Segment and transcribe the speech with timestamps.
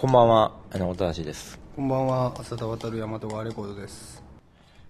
[0.00, 1.58] こんばんは、あの、音橋です。
[1.76, 2.32] こんばんは。
[2.38, 4.24] 浅田渡る大和川レコードです。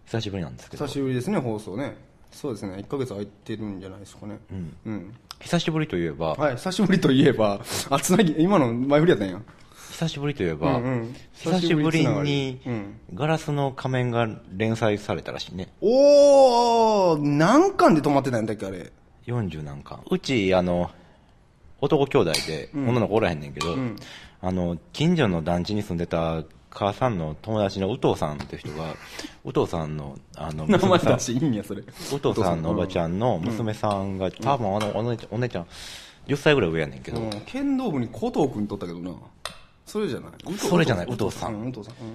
[0.07, 0.86] 久しぶりなんですけど。
[0.86, 1.97] 久、しぶりですね放送ね。
[2.31, 2.76] そうですね。
[2.76, 4.38] 1ヶ月空いてるんじゃないですかね。
[4.52, 5.15] うん、うん。
[5.41, 7.60] 久しぶりといえば、はい久しぶりといえば。
[7.91, 9.43] あつなぎ今の前振りやったんや。
[9.91, 11.17] 久しぶりといえば、うんうん。
[11.33, 15.73] 久しぶりにうん、ガラスの仮面が連載されたらしいね。
[15.81, 18.93] おー何巻で止まってたんだっけあれ。
[19.27, 20.05] 40何巻。
[20.09, 20.93] うち、あの、
[21.81, 23.97] 男兄弟で、女の子おらへんねんけど、ん
[24.43, 28.94] あの、近所の団地に住んでた母さんの友達の宇藤さんって人が、
[29.44, 31.12] 宇藤さんの、あの、 娘さん。
[31.14, 31.82] 出していいんやそれ。
[31.82, 31.85] 宇
[32.18, 35.66] 藤さんのおばちゃんの娘さんが、多分あのお姉ちゃん、お姉ちゃん、
[36.28, 37.30] 10歳ぐらい上やねんけど、うん。
[37.45, 39.12] 剣道部に古藤君とったけどな。
[39.84, 40.32] それじゃない。
[40.56, 41.72] それじゃない宇藤さん。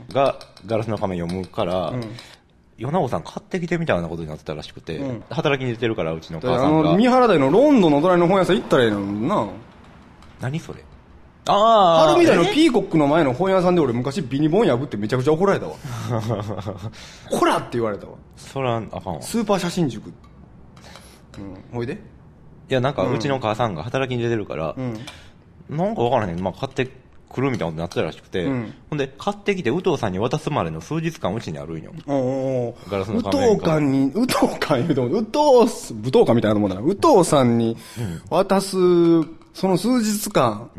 [0.09, 2.01] がガラスの仮面読むから、ん。
[2.77, 5.23] 米子さん買ってきてみたいなことになってたらしくて、うん。
[5.29, 6.91] 働きに出てるからうちの母さんが。
[6.91, 9.47] の三原台のロンドンの隣の本屋さん行ったらええのにな。
[10.39, 10.83] 何それ
[11.47, 15.75] ああ春みたいのえピーコックの前の本屋さんで俺昔ビニボン破ってめちゃくちゃ怒られたわ。
[17.31, 18.13] こらって言われたわ。
[18.35, 19.19] そらあかんわ。
[19.19, 20.11] いスーパー写真塾。
[21.37, 21.63] うん。
[21.71, 22.01] ほいで。
[22.67, 24.99] やなんかうちの母さんが働きに出てるからう、ん。
[25.69, 26.89] なんかわからへん、まあ、買って
[27.29, 28.73] くるみたいなことになってたらしくて、うん。
[28.89, 31.91] ほんで買ってきて宇藤さんに渡すまでの数日間うちにあるんよ。
[32.07, 33.53] おおガラスの宇仮面が。
[33.55, 36.81] 藤館に宇藤館言うと思う宇藤武道館みたいなもんだな。
[36.81, 37.77] 宇藤さんに
[38.31, 38.77] 渡す
[39.53, 40.69] その数日間、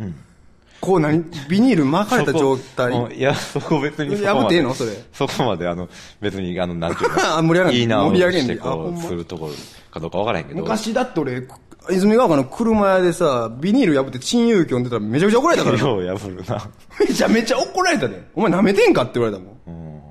[0.81, 1.25] こう何？
[1.49, 3.17] ビニール巻かれた状態。
[3.17, 4.69] いや、そこ別にそこ破ってええまで。
[4.69, 4.75] の？
[4.75, 4.93] それ。
[5.13, 5.89] そこまで、あの、
[6.21, 9.53] 別に、あの、なんていう あ盛り上がいいなを盛り上げんして、こう、するところ
[9.91, 10.61] かどうかわからへんけど。
[10.61, 11.47] 昔だって俺
[11.91, 15.89] 泉ヶ丘の車屋でさビニール破って珍遊記読んでたらめちゃくちゃ怒られたからな。
[15.89, 16.71] よう破るな。
[16.99, 18.23] めちゃめちゃ怒られたで。
[18.35, 20.03] お前舐めてんかって言われたもん。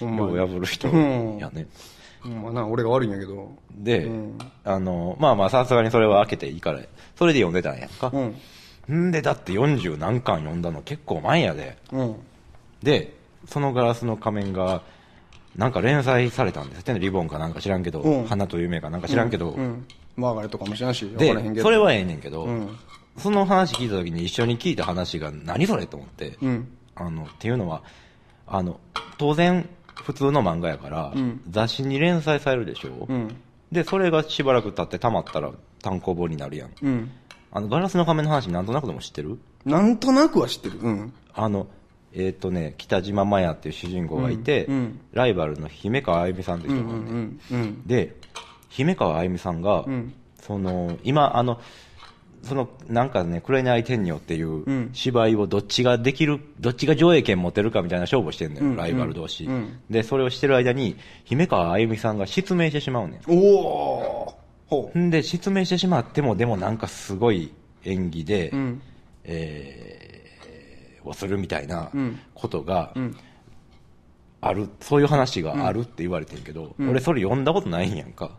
[0.00, 0.88] ほんよう破る人。
[0.88, 1.38] うん。
[1.38, 1.66] やね。
[2.24, 3.50] うんまあな俺が悪いんやけど。
[3.72, 4.38] で、うん。
[4.64, 6.80] あの、まあまあ、さすがにそれは開けていいから、
[7.16, 8.10] それで読んでたんやんか。
[8.12, 8.34] うん
[8.90, 11.76] んで、だって40何巻読んだの結構前やで。
[11.92, 12.16] うん。
[12.82, 13.14] で、
[13.46, 14.82] そのガラスの仮面が、
[15.56, 18.26] なんか連載されたんですってね、リボンかなんか知らんけど、うん。
[18.26, 19.86] 花と夢かなんか知らんけど、うん。
[20.16, 21.62] マーガレットかもしれんしで、ど。
[21.62, 22.76] それはええねんけど、うん。
[23.18, 26.68] その話聞いた時に一緒に聞いた話が何それと思って、うん。
[26.94, 27.82] あの、っていうのは、
[28.46, 28.80] あの、
[29.18, 31.40] 当然普通の漫画やから、ん。
[31.50, 33.36] 雑誌に連載されるでしょ、うん。
[33.70, 35.50] で、それがしばらく経って溜まったら
[35.82, 36.70] 単行本になるやん。
[37.52, 39.38] うんあの、ガラスの仮面の話なんとなくでも知ってる？
[39.66, 40.78] なんとなくは知ってる。
[40.80, 41.12] うん。
[41.34, 41.66] あの、
[42.14, 45.00] えっ、とね、北島麻也っていう主人公がいて、うんうん。
[45.12, 47.86] ライバルの姫川あゆみさんっていううんうんうん。
[47.86, 48.16] で、
[48.70, 50.14] 姫川あゆみさんが、ん。
[50.40, 51.60] その、今、あの、
[52.42, 54.90] その、なんかね、紅天女っていううん。
[54.94, 59.78] 芝居をどっちができる、どっちが上映権持てるかみたいな勝負をしてんのよ、うんライバル同士、うん。
[59.90, 64.41] で、それをしてる間に、姫川あゆみさんが失明してしまうねおおほ
[64.94, 65.06] ん。
[65.06, 67.52] んで、失明してしまっても、でもなんかすごい
[67.84, 68.82] 演技で、ううん。
[69.24, 72.18] えー、をするみたいなうん。
[72.34, 73.16] ことがん。
[74.40, 78.32] ある、そういう話があるって言われてんけど、俺それ読んだことないんやんか。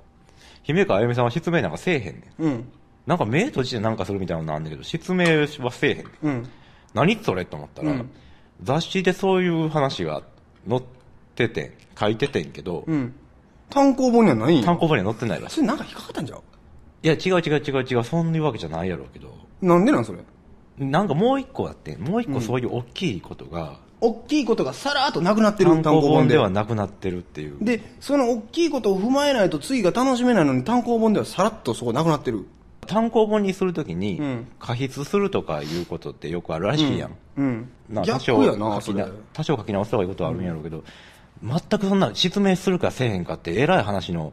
[0.64, 2.44] 姫川あゆみさんは失明なんかせえへんねん。
[2.44, 2.66] うん。
[3.06, 5.26] なんか目閉じてなんかするみたいなのなんだけど、失明
[5.60, 6.08] はせえへんねん。
[6.22, 6.50] うん。
[6.94, 8.10] 何それと思ったら、うん。
[8.62, 10.24] 雑誌でそういう話が
[10.70, 10.84] 載っ
[11.36, 13.14] ててん、書いててんけど、うん
[13.74, 14.56] 単行本にはない？
[14.56, 15.56] んや単行本には載ってないらしい。
[15.56, 16.42] それなんか引っかかったんじゃう？
[17.02, 20.20] いや、違う違う違う違う、そんなわけじゃないやろうけど、なんでなんそれ？
[20.78, 26.38] なんかもう一個あって、もう一個そういう大きいことが、大きいことがさらっとなくなってる単行本で。
[26.38, 27.58] はでなくなってるっていう。
[27.62, 32.46] でその大きいことを踏まえないと次が楽しめないのに単行本ではさらっとそこなくなってる。
[32.86, 37.12] 単行本にするときにうん、過筆するとかいうことってよくあるらしいやん。
[37.38, 37.70] うん。
[37.90, 40.84] な多逆少やなそれ書きな、多少書き直すとかいうことはあるんやろうけど、
[41.44, 44.32] 全くそんな、失明するかせえへんかって、えらい話の、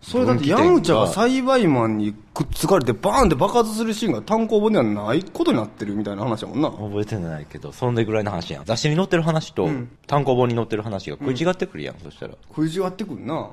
[0.00, 6.70] それだってヤムチャが栽培マンにくっつかれてバーンって爆発するシーンが単行本ではないことになってるみたいな話やもんな。
[6.70, 8.64] 覚えてないけど、そんでぐらいの話やん。
[8.64, 9.68] 雑誌に載ってる話と、
[10.08, 12.34] 単行本に載ってる話が食い違ってくるやん、そしたら。
[12.48, 13.50] 食い違ってくんな。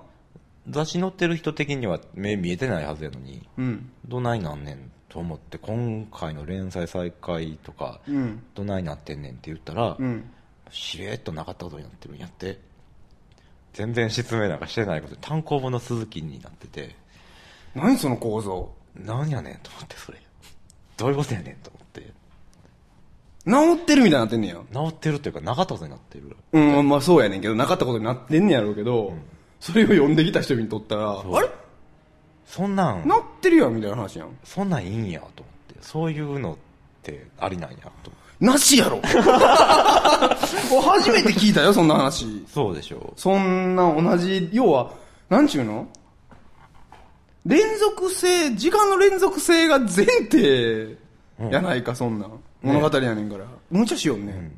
[0.70, 3.92] 雑誌載ってる人的には目見えてないはずやのに、うん。
[4.08, 8.42] どないなんねんと思って、今回の連載再開とか、うん。
[8.56, 10.24] どないなってんねんって言ったら、うん。
[10.72, 12.60] しれっとなかったことになってるんやって
[13.74, 16.96] 全然失明なんかしてないことで単行本の鈴木になってて。
[17.76, 18.74] 何その構造？
[18.96, 20.20] なんやねんと思ってそれ。
[20.98, 22.02] どういうことやねんと思って。
[23.46, 24.56] 治ってるみたいになってんねや。
[24.74, 26.36] 治ってるっていうかなかったことになってる。
[26.52, 29.14] うんまあそうやねんけどなかったことになってんねやろうけど、
[29.60, 31.32] それを読んできた人にとったらう。
[31.34, 31.50] あれ？
[32.46, 33.08] そんなん。
[33.08, 34.38] なってるやんみたいな話やん。
[34.44, 35.76] そんなんいいんやと思って。
[35.82, 36.58] そういうのっ
[37.04, 39.00] てありなんやとなしやろ。
[40.82, 42.26] 初めて聞いたよそんな話。
[42.54, 44.92] そうでしょそんな同じ要は
[45.30, 45.88] なんちゅうの？
[47.46, 50.98] 連続性時間の連続性が前提
[51.52, 52.32] やないか、そんなん。
[52.62, 53.46] 物語やねんから。
[53.72, 54.52] 無茶しようね。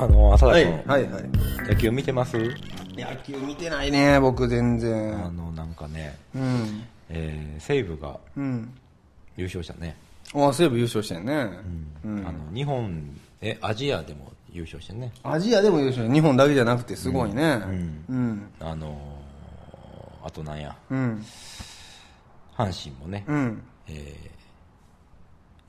[0.00, 1.24] あの、浅田はい、君、はい、はい。
[1.68, 2.36] 野球見てます？
[2.38, 5.36] 野球見てないね、僕全あ然。
[5.36, 6.84] の、なんかね、うん。
[7.10, 8.72] えー、西武がうん。
[9.36, 9.96] 優勝したね。
[10.34, 11.48] あ、西武優勝してんね。
[12.04, 12.26] うん。
[12.26, 13.10] あの、日本、
[13.42, 15.12] え、アジアでも優勝してね。
[15.22, 17.56] アジアでも優勝日本だけじゃなくてすごいね。
[17.56, 18.48] んうん。
[18.58, 21.24] あのー、あとなんや、うん。
[22.56, 23.62] 阪神もね、うん。
[23.86, 24.39] えー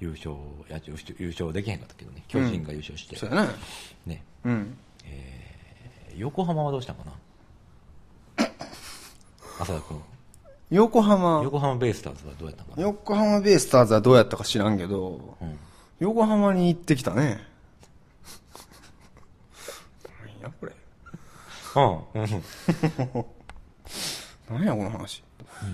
[0.01, 0.31] 優勝
[0.68, 0.81] や
[1.19, 2.24] 優勝できへんかったけどね。
[2.27, 3.50] 巨人が優勝して、そうやね。
[4.06, 4.24] ね。
[4.44, 4.77] うん。
[6.18, 7.12] 横浜はどうしたんかな？
[9.62, 10.01] 浅田君。
[10.71, 12.81] 横浜、横浜ベイスターズはどうやったんかな？
[12.83, 15.59] 横浜ベイスターズはどうやったか知らんけど、うん。
[16.00, 17.39] 横浜に行ってきたね。
[20.25, 20.74] 何やこれ。
[21.75, 22.21] うん。
[22.24, 22.44] う ん
[24.50, 25.24] 何やこの話。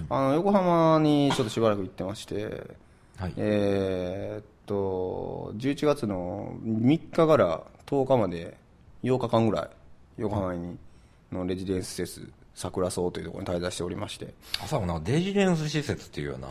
[0.10, 2.76] あの、横浜にちょっとしばらく行ってまして、
[3.18, 3.34] はい。
[3.38, 8.58] えーっと、11月の3日から10日まで
[9.04, 9.70] 8日間ぐらい、
[10.18, 10.78] 横浜に
[11.32, 14.34] のレジデンス施設、桜荘というところに滞在しておりまして。
[14.64, 16.50] 朝もなんかレジデンス施設っていうよな。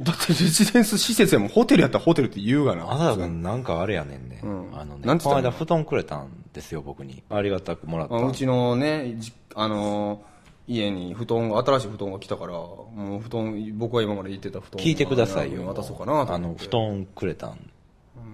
[0.00, 2.90] だってレジデンス施設でもホテルやったらホテルって言うがな。
[2.92, 4.70] 朝田君なんかあれやねんね、うん。
[4.76, 7.22] あのねこの間布団くれたんですよ僕に。
[7.30, 8.16] ありがたくもらった。
[8.16, 10.33] あうちのね、じあのー
[10.66, 15.66] 家に布団が、新しい布団が来たから、もう布団、僕は今まで言ってた布団聞いてくださいよ。
[15.66, 16.54] 渡そうかなとあの。
[16.56, 17.70] 布団くれたん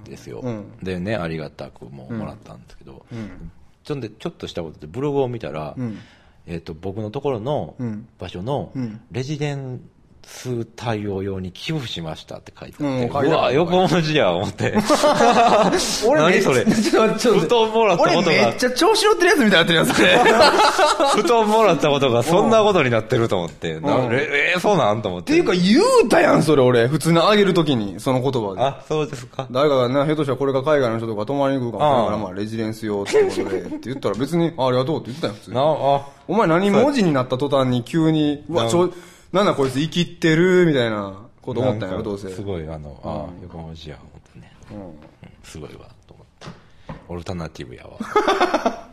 [0.05, 0.79] ですよ、うん。
[0.83, 3.05] でねありがたくももらったんですけど、
[3.85, 4.01] ちょん。
[4.01, 5.99] でちょっとしたことでブログを見たら、ん。
[6.47, 8.09] えっと僕のところのうん。
[8.19, 9.01] 場所のうん。
[9.11, 9.81] レジデン
[10.25, 14.75] ス対応用に寄付しましたって書いてあって、うんうわ横文字や思って。
[16.07, 16.65] 俺何それ。
[16.65, 21.23] ちょっと布団もらったこと俺めがっちゃ調子乗ってるやつみたいになってるやつね。
[21.23, 24.13] 布団 もらったことがそんなことになってると思って、なうん。
[24.13, 26.87] ええーそうなんと思っってていうか言うたやん、それ俺。
[26.87, 28.61] 普通にあげるときに、その言葉で。
[28.61, 29.47] あそうですか。
[29.51, 35.57] 誰かがね、ひょっとしたらこれが海外の人とか泊まりに来るかもしれないから、まあ、レジデンス用ってことで、って言ったら別に、あありがとうって言ってたよ、普通に。
[35.57, 35.63] な。
[35.63, 35.65] あ
[36.29, 38.91] お前何文字になった途端に急に、うわ、ちょ、
[39.33, 42.31] なんだこいつ生きってる、みたいなこと思ったんやろ、どうせ。
[42.31, 44.79] すごいあの、ああ横文字や思ってね、うん。
[44.79, 44.95] うん
[45.43, 46.47] すごいわと思って
[47.09, 47.99] オルタナティブやわ。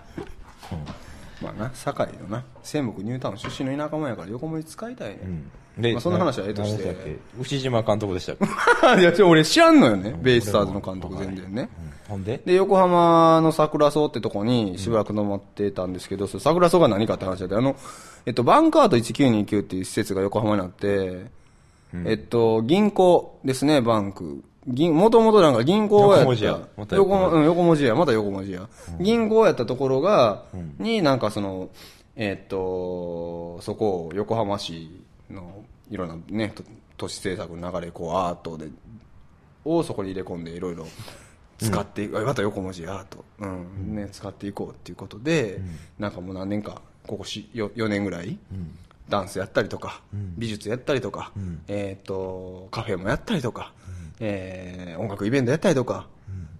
[1.41, 5.19] まあな、堺のな、仙北ニュータウン出身の田舎者やから横文字使いたいね。
[5.77, 7.19] でまあそんな話はええとして。
[7.39, 8.45] 牛島監督でしたっけ、
[9.01, 11.69] いや、俺知らんのよね、ベイスターズの監督全然ね。
[11.81, 12.41] うんほんで？
[12.45, 17.75] で、横浜の桜荘ってとこにしばらく泊まってたんですけど、その桜荘が何かって話だって、あの、
[18.25, 21.25] えっと、バンカート1929っていう施設が横浜にあって、
[22.05, 24.43] えっと、銀行ですね、バンク。
[24.67, 26.25] 銀、もともとなんか銀行やった。
[26.25, 27.95] 横文字やまた横うん、横文字や。
[27.95, 28.67] また横文字や。
[28.99, 30.43] 銀行やったところが、
[30.77, 31.69] になんかその、
[32.17, 34.89] えっと、そこを横浜市
[35.29, 36.63] のいろんなね、と
[36.97, 38.67] 都市政策の流れ、こうアートで、
[39.63, 40.85] をそこに入れ込んでいろいろ
[41.59, 43.95] 使っていく、あまた横文字やと、うん。
[43.95, 45.59] ね、使っていこうっていうことで、
[45.99, 48.37] なんかもう何年かここし 4, 4年ぐらい、
[49.09, 50.01] ダンスやったりとか、
[50.37, 51.31] 美術やったりとか、
[51.67, 53.73] えっ、とカフェもやったりとか、
[54.19, 56.07] えー音楽イベントやったりとか、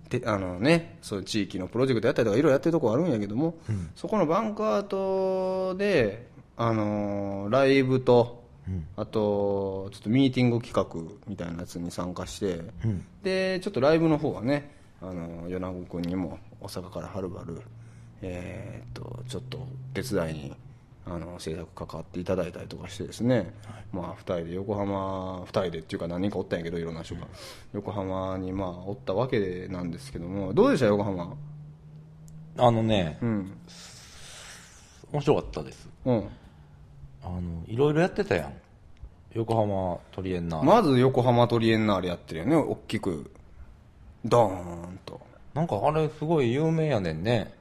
[0.09, 3.55] であのね、そういう地域のプロジェクトやったりとかいろいろやってるとこあるんやけども、
[3.95, 8.44] そこのバンクアートで、あのーライブと、
[8.95, 12.61] あとちょっとミーティング企画みたいなやつに参加して、
[13.23, 17.61] でちょっとライブの方はねあの米子君にも大阪からはるばる
[18.21, 20.56] えーっとちょっと手伝いに
[21.06, 23.54] あの制作関わっていただいたりとかしてですね、
[23.94, 27.27] まあ2人で横浜2人でっていうか何人かおったんやけどいろんな人が、
[27.73, 31.33] 横浜にまあおったわけなんですけどもどうでした横浜？
[32.57, 33.57] あのね、うん。
[35.13, 35.87] 面白かったです。
[36.06, 36.27] うん。
[37.23, 38.54] あのいろいろやってたやん。
[39.33, 40.68] 横浜トリエンナーレ。
[40.68, 43.31] まず横浜トリエンナーレやってるよね大きく
[44.26, 45.19] ドーンと。
[45.54, 47.54] なんかあれすごい有名やねんね。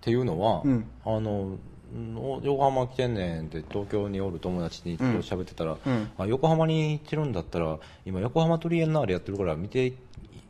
[0.00, 0.86] ていうのは、うん。
[1.04, 1.56] あの
[1.94, 6.10] ん横浜来てんねんって東京におる友達にちょっと喋ってたら、うん。
[6.18, 9.94] あ横浜に行ってるんだったら今横浜トリエンナーレやってるから見て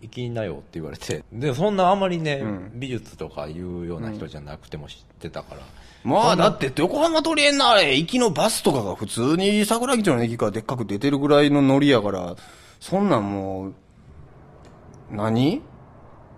[0.03, 1.25] いきなよって言われて。
[1.33, 2.71] でそんなあんまりね、うん。
[2.75, 5.61] 美術とかいうような人じゃなくても知ってたから、
[6.05, 12.37] まあだって横浜トリエンナーレ行きのバスとかが普通に桜木町の駅からでっかく出てるぐらいのノリやから
[12.81, 13.75] そんなんもう
[15.11, 15.63] 何？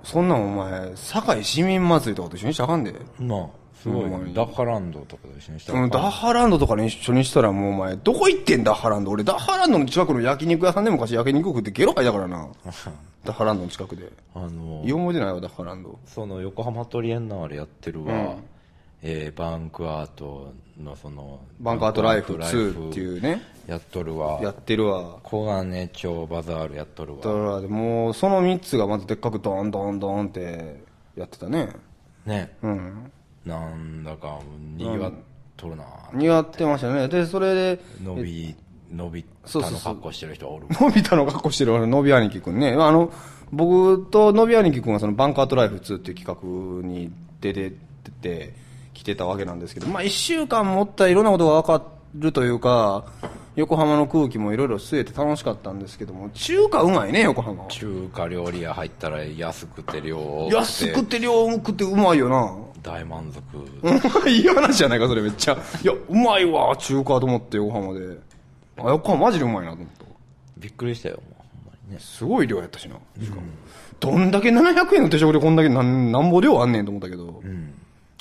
[0.02, 2.94] そんなんお前堺市民祭りとかと一緒にしたらあかんで。
[3.18, 4.10] まあすごい。
[4.34, 9.10] ダッハランドとかと一緒にしたらうん、ダッハランドとかに一緒にしたらもうお前、どこ行ってんダッハランド？
[9.10, 12.48] 俺、ダッハランドの近くの焼肉屋さんで昔焼肉食ってゲロ吐いたからな。
[13.25, 14.10] ダッハランドの近くで。
[14.34, 15.98] あのいい思い出ないわ、ダッハランド。
[16.06, 18.37] その横浜トリエンナーレやってるわ、
[19.02, 25.18] えーバンクアートのそのバンクアートライフバンクアート2っていうね、やっとるわやってるわ。
[25.22, 30.82] 小金町バザールやっとるだわから、もう、その3つがまずでっかくドンドンドンって
[31.16, 31.68] やってたね。
[32.26, 33.12] ねうん。
[33.44, 34.40] なんだか
[34.76, 35.12] にぎわっ
[35.56, 37.08] とるな、似合ってましたね。
[37.08, 38.56] で、それで、伸び
[38.90, 42.72] 伸びそうそうそうたの格好してる人おるのび太の格好してるのび兄貴くんね。
[42.72, 43.12] あの、
[43.52, 47.72] 僕とのび兄貴くんはそのバンクアートライフ2っていう企画に出て
[48.22, 48.54] て、
[48.98, 51.84] 来てたわけなんですけど、まあ一週間持ったらいろんなことがわか
[52.16, 53.04] るというか、
[53.54, 57.68] 横浜の空気もいろいろ吸えて楽しかったんですけども、中華うまいね、横浜は。
[57.68, 62.56] 中華料理屋入ったら安くて量安くて量食ってうまいよな。
[62.82, 63.40] 大満足
[63.82, 65.56] うまいい話じゃないか、それめっちゃ。
[65.82, 68.18] いや、うまいわ、中華と思って、横浜で。
[68.78, 70.04] あ、横浜マジでうまいなと思った。
[70.58, 71.20] びっくりしたよ
[71.88, 72.96] ねすごい量やったしな。
[73.22, 73.42] しかも
[74.00, 77.42] どんだけ700円の手食でこんだけなんなんぼ量あんねんと思ったけど、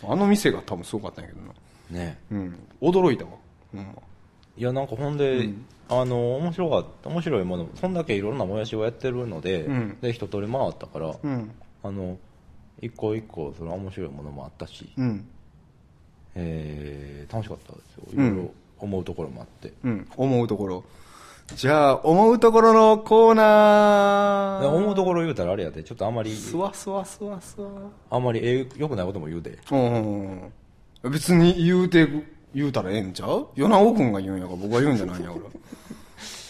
[0.04, 1.54] あの店が多分すごかったんやけどな。
[2.02, 2.60] ねうん。
[2.82, 3.32] 驚いたわ。
[3.72, 3.94] ほんま。
[4.58, 5.50] いやなんかほんで、
[5.90, 11.52] あの面白かった面白いものそんだけいろんなもやしをやってるので、うんで一通り回ったから、うん。
[11.84, 12.18] あの
[12.82, 15.28] 一個一個その面白いものもあったし、うん。
[16.36, 20.08] えー楽しかったですよいうんろいろ思うところもあって、うん。
[20.16, 20.84] 思うところ。
[21.56, 24.68] じゃあ、思うところのコーナー。
[24.68, 27.70] 思うところ言うたらあれやでちょっとあんまりすわすわすわすわ。
[28.12, 30.52] あんまりええよくないことも言うでうん。
[31.10, 32.08] 別に言うて、
[32.54, 33.48] 言うたらええんちゃう？
[33.56, 35.42] 米尾くんが言うんやから僕が言うんじゃないんやから。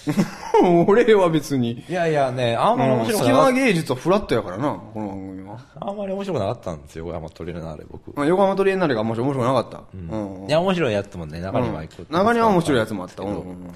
[0.88, 1.84] 俺は別に。
[1.88, 5.58] いやいやねあんまり面白く隙なかっ間芸術はフラットやからな、この番組は。
[5.80, 9.84] たあんまり面白くなかったんですよ横山トレーナーで僕、まあ横浜トリエンナーレが面白面白くなかった。
[9.94, 10.46] うん。
[10.48, 13.24] いや面白いやつもね中にはうん中には面白いやつもあった。
[13.24, 13.68] うんうんうん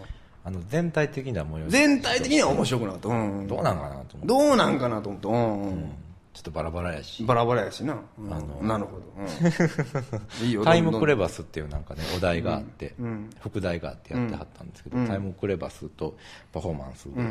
[0.44, 3.10] あの全体的な模様全体的には面白くなかった。
[3.10, 3.48] うん。
[3.48, 5.28] どうなんかなと思ってどうなんかなと思って。
[5.28, 5.92] うんうん。
[6.34, 8.00] ちょっとバラバラやしバラバラやしな。
[8.18, 9.04] うんあのなるほど。
[9.18, 9.28] うん
[10.48, 12.96] いいよ、タイムクレババスっていうなんかねお題があって、
[13.42, 16.16] 副題があってやってはったんですけど、タイムクレバスと
[16.54, 17.22] パフォーマンスで、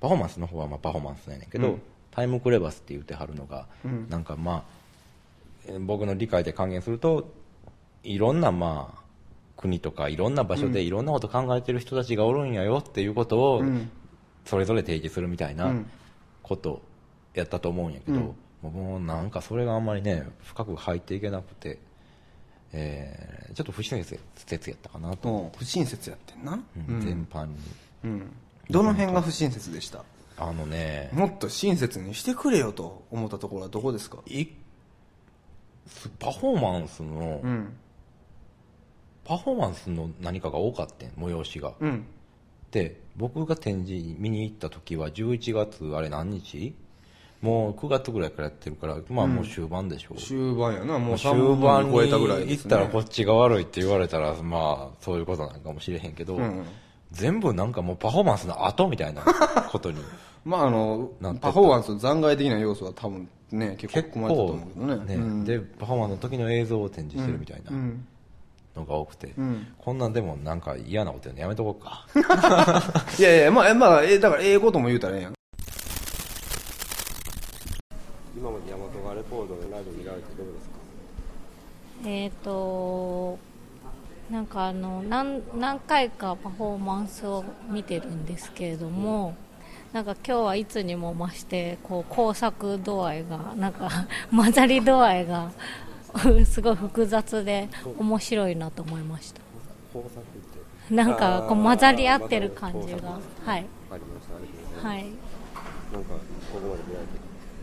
[0.00, 1.78] パフォーマンスの方はまあパフォーマンスなんやけど、
[2.10, 3.66] タイムクレバスって言ってはるのが、
[4.10, 4.62] なんかまあ
[5.66, 7.32] えー僕の理解で還元すると
[8.02, 9.01] いろんなまあ
[9.62, 13.62] 国とかいろんな場所でいろんなこと考えてる人たちがおるんやよっていうことを
[14.44, 15.72] それぞれ提示するみたいな
[16.42, 16.82] こと
[17.34, 21.78] やったと思うんやけど、もうなんかそれがあんまりね深く入っていけなくて、
[22.72, 26.58] えーちょっと不親切やったかなと、うん不親切やってんな。
[26.88, 27.54] うん全般に。
[28.04, 28.32] うん。
[28.70, 30.04] どの辺が不親切でした
[30.38, 34.18] あのねもっと親切にしてくれよと思ったところはどこですか？
[34.26, 34.46] い
[36.18, 37.76] パフォーマンスの、うん。
[39.24, 42.04] パフォーマンスの何かが多かったん催しが、うん。
[42.70, 46.74] で僕が展示見に行った時は11月あれ何日？
[47.42, 50.98] もう9月ぐらいからやってるからまあもう終盤でしょう、終盤やな。
[50.98, 52.56] もう終3盤超えたぐらいです、ね。
[52.56, 56.64] 行ったらこっちが悪いって言われたらまあそういうことなんかもしれへんけど、ん
[57.10, 59.22] 全部なんかもうパフォーマンスの後みたいな
[59.70, 59.98] ことに
[60.44, 61.10] まああの
[61.40, 65.16] パフォーマンスの残骸的な要素は多分ね、結構結含まれてたと構思うけどね。
[65.16, 68.06] ね、うんでパフォーマンスの時の映像を展示してるみたいなうん。
[68.76, 69.74] のが多くて、ん。
[69.78, 72.06] こんなんでもなんか嫌なこと言うのやめとこうか。
[73.18, 75.34] いやいや、まあ、えまあ、えだから、ええことも言うたらええやん。
[78.36, 80.74] 今まで大和川レコードのライブ見られてどうですか？
[82.08, 83.38] えっ、と
[84.30, 89.34] なんかあの何何回かパフォーマンスを見てるんですけれども、
[89.92, 93.88] なんか今日はいつにも増してこう工作度合いがなんか
[94.34, 95.52] 混ざり度合いが
[96.44, 99.40] すごい複雑で面白いなと思いました。
[100.90, 102.98] なんかこう混ざり合ってる感じが。
[102.98, 102.98] はい。
[102.98, 103.58] わかりました。
[103.58, 103.58] あ
[103.90, 104.86] りがとうございます。
[104.86, 105.02] はい。
[105.02, 106.14] なんか
[106.52, 107.12] ここまで見られて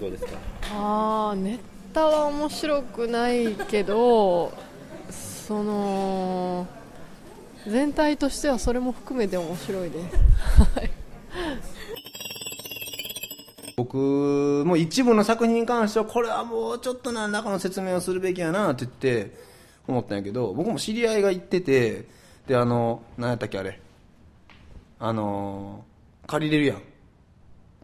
[0.02, 0.32] どうですか？
[0.74, 1.60] あーネ
[1.94, 4.52] タは面白くないけど
[5.10, 6.68] その
[7.68, 10.16] 全体としてはそれも含めて面白いです。
[10.76, 10.92] は い
[13.80, 19.32] 僕も一部の作品に関しては、これはもうちょっと何らかの説明をするべきやなって言って
[19.88, 22.06] 思ったんやけど、僕も知り合いが行ってて、
[22.46, 23.80] で、あの、何やったっけあれ。
[25.00, 26.82] あのー、借りれるやん。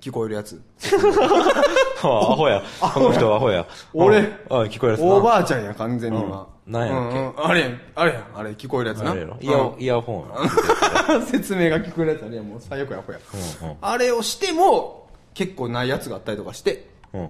[0.01, 0.61] 聞こえるやつ。
[2.03, 2.61] あアホや。
[2.93, 3.65] この人はアホや。
[3.93, 4.17] 俺？
[4.19, 4.25] うん。
[4.49, 5.01] あ聞こえるやつ。
[5.01, 6.45] なおばあちゃんや、完全に今。
[6.67, 6.73] うん。
[6.73, 7.17] なんやっけ？
[7.17, 7.45] うんうん。
[7.45, 9.15] あれやん、あれやん、あれ聞こえるやつな。
[9.15, 9.81] イヤ,、うん。
[9.81, 11.21] イヤホンや。
[11.25, 13.19] 説明が聞こえるやつあれやん、もう最悪や、アホや。
[13.61, 13.77] うんうん。
[13.79, 15.04] あれをしても、
[15.35, 17.29] 結構ないやつがあったりとかして、うん。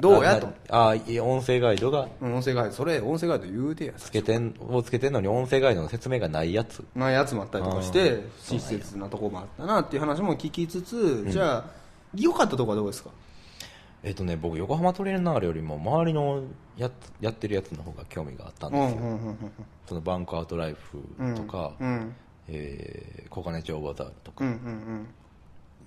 [0.00, 0.40] どうや？
[0.40, 2.08] とああいや音声ガイドが？
[2.22, 2.72] うん音声ガイド。
[2.72, 6.82] それ音声ガイド言うてやつけてんをつけてんのに音声ガイドの説明がないやつ。
[6.94, 11.64] まあやつもあったりとかして親切なとこもあったなっていう話も聞きつつ、じゃあ
[12.14, 13.10] 良かったとこはどこですか？
[14.02, 16.44] えっとね僕横浜トレーナーよりも周りの
[16.78, 19.36] やっやってるやつの方が興味があったんですよ、うんうんうん
[19.86, 21.02] そのバンクアウトライフ
[21.34, 22.14] とか、うん
[22.48, 25.06] えー小金町バザールとか、うんうん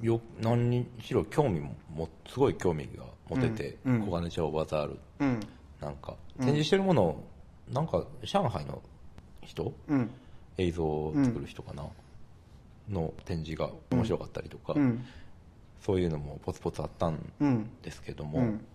[0.03, 4.01] よ何にしろ興味ももすごい興味が持てて、うんうん。
[4.07, 4.99] 小金町バザール。
[5.19, 5.27] うん。
[5.27, 5.39] うん
[5.81, 7.21] なんか展示してるもの、
[7.69, 8.81] なんか上海の
[9.41, 9.73] 人？
[9.89, 10.09] うん。
[10.57, 11.83] 映像を作る人かな、
[12.89, 15.03] の展示が面白かったりとか、うん。
[15.81, 17.69] そういうのもポツポツあったんうん。
[17.81, 18.65] ですけども、うん。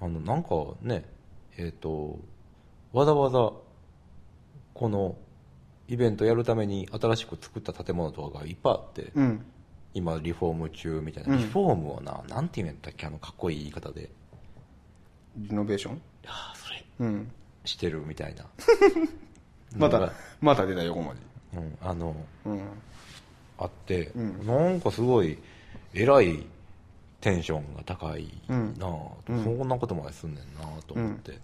[0.00, 0.48] あのなんか
[0.82, 1.04] ね
[1.56, 2.18] えっ、と
[2.92, 3.52] わざわざ
[4.72, 5.16] この
[5.86, 9.46] イベントやるために新しく作った建物とかがいっぱいあって、うん
[9.94, 11.38] 今リフォーム中みたいな、うん。
[11.38, 13.06] リフォームをななんて言うんだっけ？
[13.06, 14.10] あのかっこいい言い方で。
[15.36, 16.00] リノベーション？
[16.26, 16.84] ああそれ。
[17.00, 17.30] うん。
[17.64, 18.44] してるみたいな。
[19.76, 21.20] またのがまた出た横文字
[21.58, 22.62] うん、あのうん。
[23.58, 24.46] あって、うん。
[24.46, 25.38] なんかすごい
[25.92, 26.44] 偉い
[27.20, 28.74] テンションが高いなうん。
[28.80, 28.80] あ、
[29.26, 31.38] そんなことまですんねんなと思って、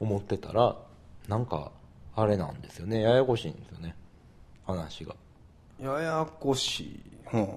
[0.00, 0.76] 思ってたら
[1.28, 1.70] なんか
[2.14, 3.02] あれなんですよね。
[3.02, 3.94] ややこしいんですよね。
[4.64, 5.14] 話が。
[5.80, 7.00] ややこしい。
[7.32, 7.48] うん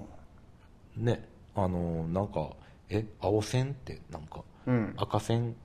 [0.97, 2.49] ねあのなんか
[2.89, 4.93] え青線ってなんか、うん。
[4.97, 5.55] 赤線？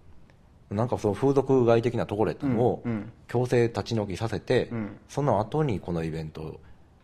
[0.70, 3.12] なんかその風俗街的なところやったのをうんうん。
[3.28, 4.96] 強制立ち退きさせて、うん。
[5.08, 6.60] その後にこのイベント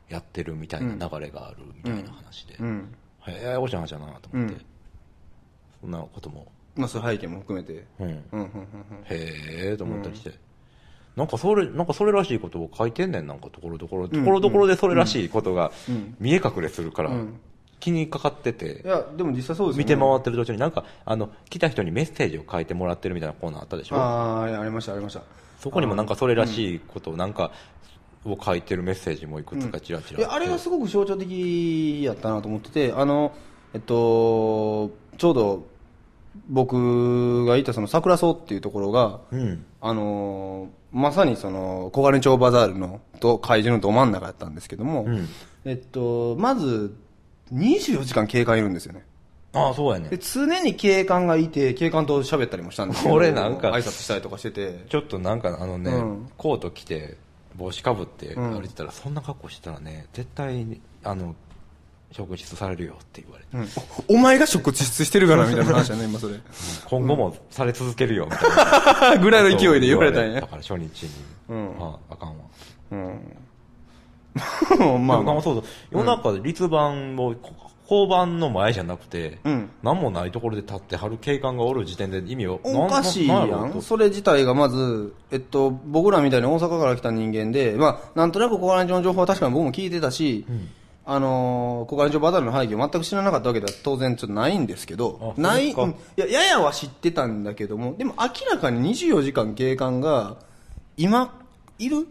[0.09, 2.95] やってるみたいな流れがあるみたいな話で、うん。
[3.19, 4.65] はいややこしい話だなと思って、うん。
[5.83, 7.85] そんなことも、まあそういう背景も含めて。
[7.99, 8.47] うん、へうんうんうん。
[9.09, 10.33] えと思ったりして、
[11.17, 14.09] なんかそれなんかそれらしいことを書いてんねんなんかところどころ。
[14.09, 15.73] ところどころでそれらしいことが
[16.21, 17.41] 見え隠れするから、うん
[17.79, 19.79] 気にかかってて、いやでも実際そうですよね。
[19.79, 23.97] 見て回ってる途中になんかあの来た人にメッセージを書いてもらってるみたいなコーナーあったでしょ？
[23.97, 25.23] ああありましたありました。
[25.61, 27.53] そこにもなんかそれらしいことをなんか
[28.25, 30.21] を書いてるメッセージもいくつかちらちら。
[30.21, 33.33] いやあれがすごく象徴的やったなと思っててあの
[33.75, 35.67] えっとちょうど
[36.49, 39.65] 僕がいたその桜荘っていうところが、うん。
[39.81, 45.29] あのまさにその小金町バザールのと会場のど真ん中やったんですけども、うん。
[45.65, 46.95] えっとまず
[47.53, 49.05] 24時間警官いるんですよね。
[49.53, 50.09] ああそうやね。
[50.09, 54.85] で常に警官がいて警官と喋ったりもしたんですけど俺なんか挨拶したりとかしてて。
[54.89, 56.31] ちょっとなんかあのね、うん。
[56.37, 57.17] コート着て
[57.57, 58.53] 帽子かぶってうん。
[58.53, 61.35] 歩いてたら、そんな格好してたらね絶対にあの
[62.13, 63.75] 職質されるよって言われて、
[64.11, 64.17] うん。
[64.17, 66.35] お前が職質してるからみたいな話だね 今それ。
[66.85, 69.19] 今後もされ続けるよみたいな。
[69.23, 70.41] ぐらいの勢いで言われたんや。
[70.41, 71.11] だから初日に、
[71.49, 71.75] うん。
[71.81, 72.45] あああかんわ。
[72.93, 73.37] うん
[74.79, 75.23] まあまあ。
[75.23, 75.65] まあそうそう。
[75.91, 77.53] 夜中で立番をこ
[77.89, 79.71] 交番の前じゃなくて、うん。
[79.83, 83.81] 何もないところで立ってはる警官がおる時点で意味をおかしいやん。
[83.81, 90.45] それ自体がまず、えっと、僕らみたいに大阪から来た人間で、まあ、なんとなく小金町の情報は確かに僕も聞いてたし、
[91.05, 95.91] あのー小金町バザールの背景を全く知らなかったわけでは当然ちょっとないんですけど、あない、そううん。
[95.93, 100.39] いや、ややは知ってたんだけども、でも明らかに24時間警官が、
[100.97, 101.39] 今、
[101.79, 102.09] いる？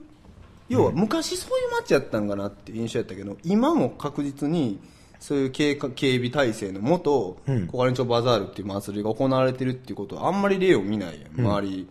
[0.70, 4.80] 要は昔そういう街やったんかなっていう印象やったけど、今も確実に、
[5.20, 7.68] そういう警官警備体制のもと、うん。
[7.68, 11.90] 小金町バザールっていう祭りが行われてるっていうことはあんまり例を見ないやん、周り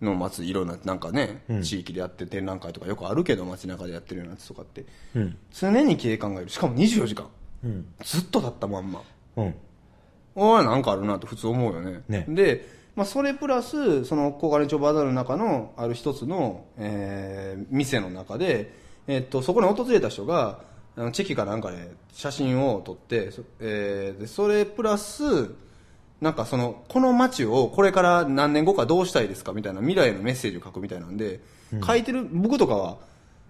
[0.00, 1.62] の祭りいろんななんかね、うん。
[1.62, 4.84] 地域でやって展覧会とかよくあるけど街中でやってるようなやつとかって。
[5.14, 5.36] うん。
[5.52, 6.50] 常に警官がいる。
[6.50, 7.26] しかも24時間。
[7.64, 7.86] うん。
[8.02, 9.02] ずっと立ったまんま。
[9.36, 9.54] うん。
[10.34, 12.02] おいなんかあるなと普通思うよね。
[12.08, 12.24] ね。
[12.28, 18.72] で、まあ、それプラスその小金町バザールの中のある一つの、えー店の中で、
[19.06, 20.58] えっとそこに訪れた人が
[20.96, 25.54] あのチェキかなんかで写真を撮ってそ,、えーでそれプラス
[26.20, 31.38] なんかそのこの街をこれから何年後かどうしたいですかみたいな未来のメッセージを書くみたいなんで、
[31.86, 32.96] 書いてる僕とかは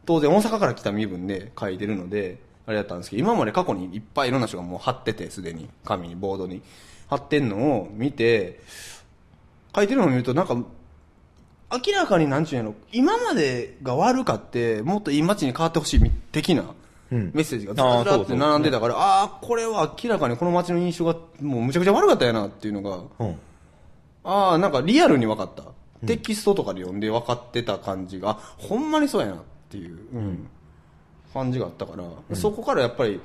[0.05, 6.61] 当然大阪から来た身分で書いてるのであれだったんですけど今まで過去にいっぱいいろんな人がもう貼っててすでに紙にボードに
[7.09, 8.61] 貼ってんのを見て
[9.75, 12.77] 書いてるのを見るとなんか明らかになんちゅうんやろ。
[12.93, 16.65] 今までが悪かってもっといい街に変わってほしい的な
[17.11, 17.31] うん。
[17.35, 23.39] メッセージがずらずらって並んでたからああーこれは明らかにこの街の印象がもうむちゃくちゃ悪かったやなっていうのがうん。
[24.25, 25.65] ああなんかリアルに分かった、
[26.07, 29.39] テキストとかで読んで分かってた感じがあほんまにそうやなっ
[29.71, 30.49] ていう、うん。
[31.33, 33.21] 感じがあったから、そこからやっぱり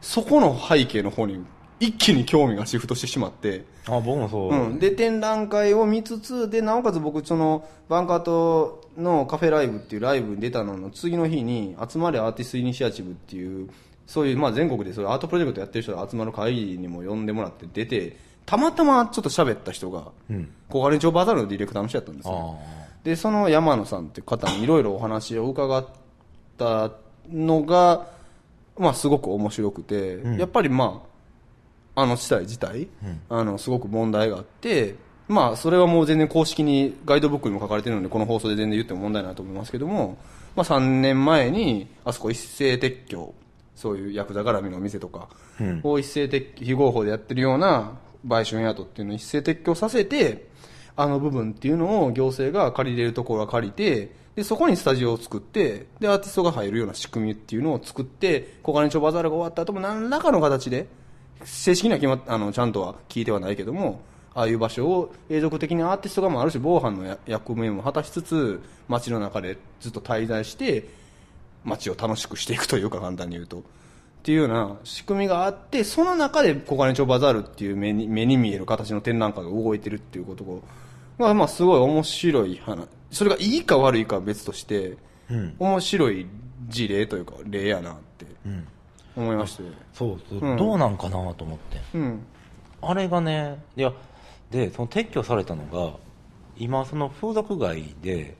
[0.00, 1.44] そこの背景の方に
[1.86, 13.68] 一気に興味がシフトしてしまって、あ僕もそう、うん、で展覧会を見つつでなおかつ僕そのバンカートのカフェライブっていうライブに出たのの次の日に集まれアーティストイニシアチブっていう
[14.06, 18.16] そういうまあ全国でそういうアートプロジェクトやってる人が集まる会議にも呼んでもらって出て
[18.46, 20.50] たまたまちょっと喋った人が、うん。
[20.68, 22.58] 小金町バザールのディレクターの人やったんですよ。
[22.60, 25.86] あで、その山野さんっていう方にいろいろお話を伺っ
[26.58, 26.90] た
[27.30, 28.06] のが、
[28.78, 31.13] まあすごく面白くて、やっぱりまあ、
[31.94, 32.88] あの地帯自体、
[33.28, 34.96] あの、すごく問題があって、
[35.28, 40.18] まあそれはもう全然公式にガイドブックにも書かれてるので、この放送で全然言っても問題ないと思いますけども、
[40.56, 43.34] まあ3年前に、あそこ一斉撤去、
[43.74, 45.28] そういうヤクザ絡みのお店とか
[45.82, 47.92] を一斉撤去、非合法でやってるような
[48.24, 50.46] 売春宿っていうのを一斉撤去させて、
[50.96, 60.86] あの部分っていうのを行政が借りれるところは借りて、で、そこにスタジオを作って、で、アーティストが入るような仕組みっていうのを作って、小金町バザールが終わった後も何らかの形で、
[61.42, 64.02] 正式には決まっあの、ちゃんとは聞いてはないけども、
[64.34, 70.88] ああいう場所を永続的にアーティストがまあある種防犯のや役目も果たしつつ、街の中でずっと滞在して、
[71.64, 73.58] 街を楽しくしていくというか簡単に言うと。
[73.58, 73.62] っ
[74.24, 80.62] ていうような仕組みがあって、その中で小金町バザールっていう目に目に見える形の展覧会が動いてるっていうこと
[81.18, 82.88] が、まあすごい面白い話。
[83.10, 84.96] それがいいか悪いかは別として、
[85.58, 86.26] 面白い
[86.68, 88.26] 事例というか例やなって
[89.16, 89.62] 思いまして。
[89.92, 92.26] そうそう、うんどうなんかなと思ってうん。
[92.82, 93.92] あれがねいや
[94.50, 95.96] でその撤去されたのが
[96.56, 98.36] 今その風俗街で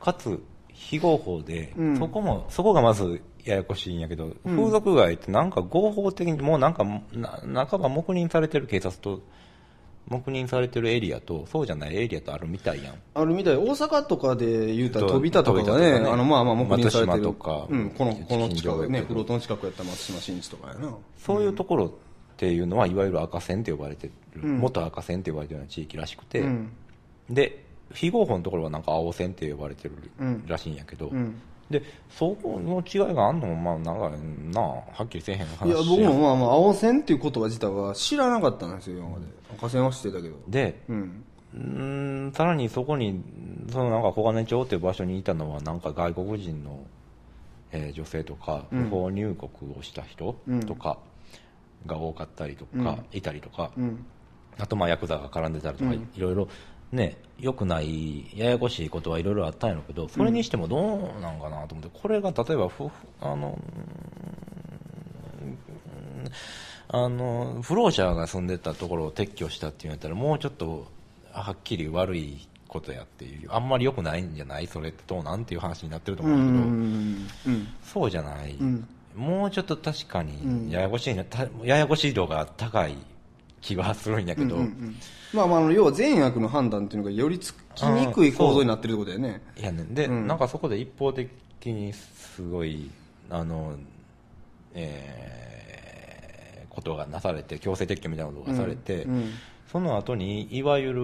[0.00, 0.42] かつ
[0.72, 9.22] 非合法で、うんそこもそこがまずややこしいんやけど、風俗街ってなんか合法的にもうなんかな半ば黙認されてる警察と
[10.10, 12.94] 黙認されてるエリアとそうじゃないエリアとあるみたいやん。
[13.14, 13.56] あるみたい。
[13.56, 17.22] 大阪とかで言うたらと飛び田とかがね、あの、まあまあ、黙認されてる。
[17.22, 20.92] 松島とかうん、この、この近くね、フロートの近くやった松島新地とかやな。
[21.16, 21.90] そういうところっ
[22.36, 26.72] ていうのは、いわゆる赤線って呼ばれてる、元赤線って呼ばれてるような地域らしくて、うん。
[27.30, 30.44] で非合法のところはなんか青線って呼ばれてるうん。
[30.46, 34.16] らしいんやけど、んでそこの違いがあんのもまあなんか
[34.52, 39.26] なはっきりせえへん話いや、僕もまあまあ、青線っていう言葉自体は知らなかったんですよ、今まで。
[39.56, 40.36] 赤線は知ってたけど。
[40.48, 41.24] でうん。
[41.54, 41.60] うー
[42.28, 43.22] んさらにそこに
[43.70, 46.80] そのなんか小金町っていう場所にいたのはなんか外国人の、
[47.72, 50.98] えー女性とか不法入国をした人とか
[51.86, 54.04] が多かったりとか、いたりとか、うん。
[54.58, 56.48] あとまあヤクザが絡んでたりとか、いろいろ
[56.92, 60.76] ね良くないややこしいことはいろいろあったんやろうけどそれにしてもど
[61.18, 62.88] うなんかなと思ってこれが例えばふ
[63.20, 63.58] あの
[65.42, 66.30] うん
[66.92, 70.86] あの不老者が住んでたところを撤去したっていうんやったらもうちょっと
[71.32, 74.66] はっきり悪いことやっていうあんまり良くないんじゃない？
[74.66, 77.28] それってどうなんていう話になってると思うんだけど、うん。
[77.46, 77.68] うん。
[77.82, 82.96] そうじゃない、んもうちょっと確かにややこしいな、たややこしい度が高い
[83.60, 84.56] 気はするんやけど、
[85.32, 89.42] まあまあ要は善悪の判断っていうのがよりつきにくい構造になってるってことだよね。
[89.56, 91.30] いやねで、なんかそこで一方的
[91.66, 92.90] にすごい
[93.28, 93.74] あの
[94.74, 95.50] えー
[96.70, 99.30] ことがなされて強制撤去みたいなことがされて、うん。
[99.70, 101.00] その後にいわゆる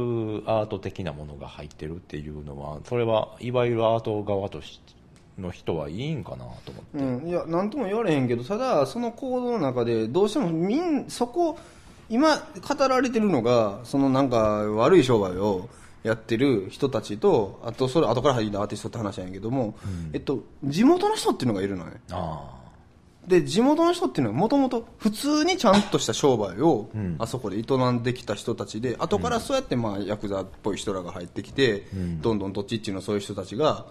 [0.46, 4.80] アート的なものが入ってるっていうのはそれはいわゆるアート側とし
[5.38, 11.58] の人はいいんかなと思って、うん、いや、なんとも言われへんけど、ただ、その行動の中で、どうしてもみん、そこ、
[12.08, 15.68] 今、語られてるのが、そのなんか、悪い商売を
[16.02, 19.76] やってる人たちと、あと、それ、後から入ったアーティストって話なんやけども、
[20.12, 22.00] えっと、地元の人っていうのがいるのね。
[22.10, 22.56] あ
[23.26, 31.88] で、地元の人っていうのはもともと普通にちゃんとした商売を、あそこで営んできた人たちで、後からそうやってまあ、ヤクザっぽい人らが入ってきて、
[32.20, 32.38] どん。
[32.38, 33.86] どんどっちっていうのはそういう人たちが、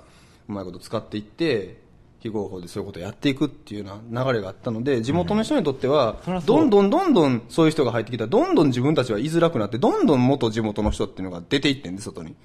[0.47, 1.84] うまいこと使っていって、
[2.25, 12.35] 非合法でそういうことをやっていくっていうような流れがあったので、地元の人にとっては、どんどんどんどんそういう人が入ってきたら、どんどん自分たちは居づらくなって、どんどん元地元の人っていうのが出ていってんで、外に。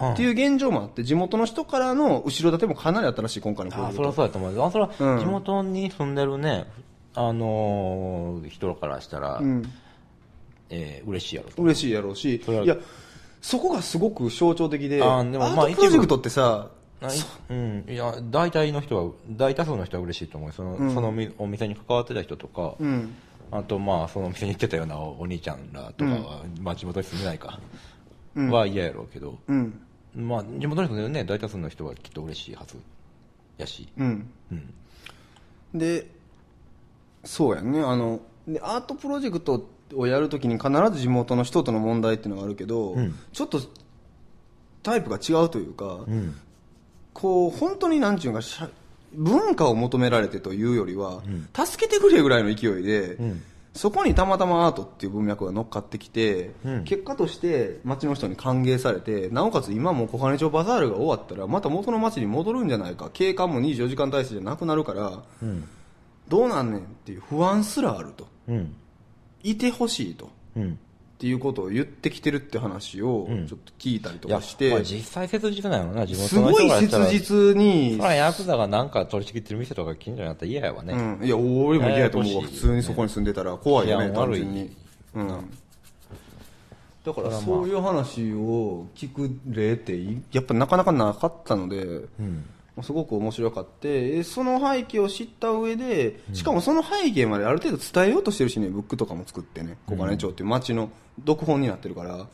[0.00, 0.12] うん。
[0.12, 4.60] っていう現状もあって、地元の人からの後ろ盾もかなりあったらしい、今回のあそれはそうやと思う。
[4.60, 5.18] あそれはうん。
[5.20, 6.66] 地元に住んでるね、
[7.14, 9.62] あのー人からしたら、うん。
[10.70, 11.62] えー嬉しいやろと。
[11.62, 12.76] 嬉しいやろうし、いや、
[13.40, 16.70] そこがすごく象徴的で、あーでもまあアートプロジェクトってさ、
[17.50, 20.52] うん、いや大体の人は大多数の人は嬉しいと思う。
[20.52, 23.14] その,、そのみお店に関わってた人とか、うん、
[23.52, 27.60] あとまあそのお店に行ってたようなおお兄ちゃんらとかは、まあ地元に住んでないか、
[28.34, 29.80] は嫌やろうけど、うん、
[30.16, 31.24] まあ地元に住んでるね。
[31.24, 32.76] 大多数の人はきっと嬉しいはず
[33.58, 34.30] やし、うん。
[34.52, 35.78] うん。
[35.78, 36.10] で、
[37.24, 43.14] そうやんね、あの、で、アートプロジェクトをやるときに必ず地元の人との問題っていうのがあるけど、ん。
[43.32, 43.60] ちょっと
[44.82, 46.34] タイプが違うというか、うん
[47.20, 48.40] こう、本当になんちゅうか、
[49.12, 53.42] 文化を求められてというよりは、助けてくれぐらいの勢いで、ん。
[53.74, 56.84] そこにたまたまアートっていう文脈が乗っかってきて、うん。
[56.84, 65.68] 結果として街の人に歓迎されて、なおかつ今もう小金町バザールが終わったら、また元の街に戻るんじゃないか、景観も24時間体制じゃなくなるから、うん。
[66.28, 68.28] どうなんねんっていう不安すらあると。
[68.48, 68.74] うん。
[69.42, 70.30] いてほしいと。
[71.20, 76.70] うんっていうことを言ってきてるって話をちょっと聞いたりとかして、いやまあ実際切実なのな、地す元のごい。
[76.80, 80.94] 切実にそらヤクザがなんか取り仕切ってる店とか近所にあったら嫌やわね。
[80.94, 82.42] うん、いや俺も嫌やと思うわ。
[82.42, 84.70] 普通にそこに住んでたら怖いよね単純に、
[85.14, 85.28] うん、
[87.04, 92.02] だからそういう話を聞く例っていやっぱなかなかなかったので、
[92.82, 100.90] すごく面白かってえその背景を知った上でしかもその背景まである程度伝えようとしてるしねブックとかも作ってね小金町っていう町の
[101.26, 102.28] 読本になってるから、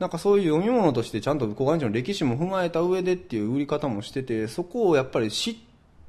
[0.00, 5.56] なんかそういう読み物としてちゃんと小金町の歴史も踏まえた上でっていう売り方もしててそこをやっぱり知っ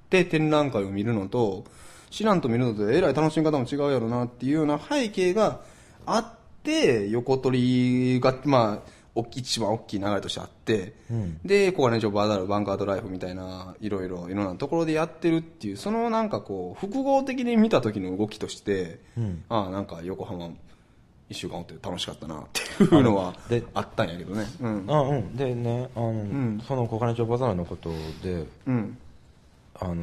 [0.09, 1.65] て展覧会を見るのと
[2.09, 5.61] 知らんと見るのとえらい楽しみ方も違うやろなっていうような背景が
[6.05, 8.96] あって横取りがまあ
[9.35, 10.93] 一番大きい流れとしてあって、
[11.45, 18.99] で小金町バーダルバンカードライフみたいないろいろいろんなところでやってるっていうそのなんかこう複合的に見た時の動きとして、
[19.49, 20.51] ああなんか横浜
[21.29, 24.45] 一週間おって楽しかったなっていうのはであったんやけどね。
[24.61, 24.85] うん。
[24.87, 25.35] あうん。
[25.35, 27.89] でね、あの、その小金町バザールのこと
[28.23, 28.97] で、うん。
[29.75, 29.93] あの、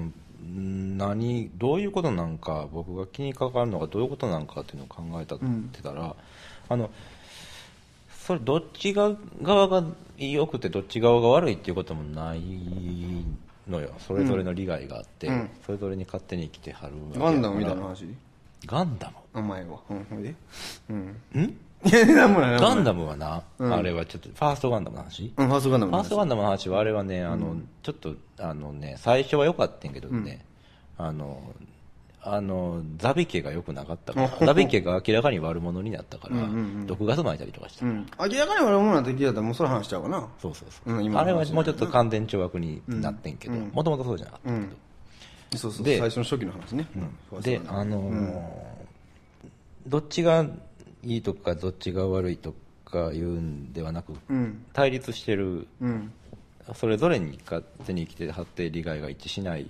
[0.47, 5.39] ん何、どういうことなんか、僕が気にかかるのがどういうことなんかっていうのを考えたっ
[5.73, 6.15] てたら、
[6.69, 6.91] あの、
[8.27, 9.85] それどっちが側が
[10.17, 12.41] 良くてどっち側が悪いっていうこともない
[13.69, 13.91] のよ。
[13.99, 15.51] それぞれの利害があって、うん。
[15.67, 18.07] それぞれに勝手に生きてはるガンダムみたいな話？
[18.65, 19.17] ガンダム？
[19.35, 19.79] お前は。
[19.91, 20.05] うん。
[20.05, 20.35] ほいで
[20.89, 21.21] うん？
[21.85, 25.35] ガンダムはな、あれはちょっと、ファーストガンダムの話？
[25.37, 26.05] うんファーストガンダムの話。
[26.05, 30.47] ファーストガンダムの話はあれはね、あの、ちょっと、あのね、最初は良かったんやけどね、
[30.97, 31.43] あの、
[32.27, 36.37] あの、ザビ家が良くなかったから、ザビ家が明らかに悪者になったから、
[36.87, 37.85] 毒ガス撒いたりとかした。
[37.87, 38.07] うん。
[38.19, 40.27] 明らかに悪者なんて聞いたらもうそれ話しちゃうかな。
[40.41, 40.95] そうそうそう。
[40.95, 44.67] うんあれはもうちょっと乾電懲悪になってんけど、もともとそうじゃなかったけど。
[45.59, 46.89] そうそうで最初の初期の話ね、
[47.33, 47.41] うん。
[47.43, 48.75] で、あのー
[49.87, 50.47] どっちが
[51.03, 52.55] いいとかどっちが悪いと
[52.87, 54.65] か言うんではなく、うん。
[54.73, 56.13] 対立してるうん。
[56.75, 59.67] それぞれに勝手に生きてはって利害が一致しない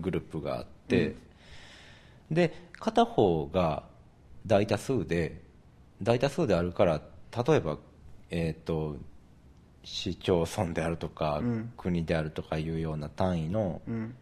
[0.00, 1.14] グループがあって、
[2.30, 3.84] で片方が
[4.46, 5.42] 大多数で
[6.02, 7.00] 大多数であるから
[7.46, 7.78] 例えば、
[8.30, 8.96] えー、と
[9.86, 11.40] 市町村であるとか、
[11.76, 14.14] 国であるとかいうような単位のうん。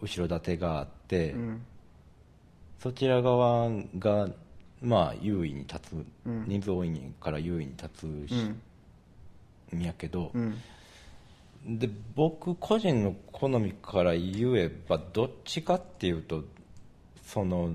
[0.00, 1.62] 後ろ盾があって、うん。
[2.78, 4.28] そちら側が
[4.82, 10.58] まあ優位に立つ、人数多いから優位に立つし、んやけど、うん。
[11.66, 16.44] で僕個人の好みから言えばどっちかっていうと
[17.26, 17.70] その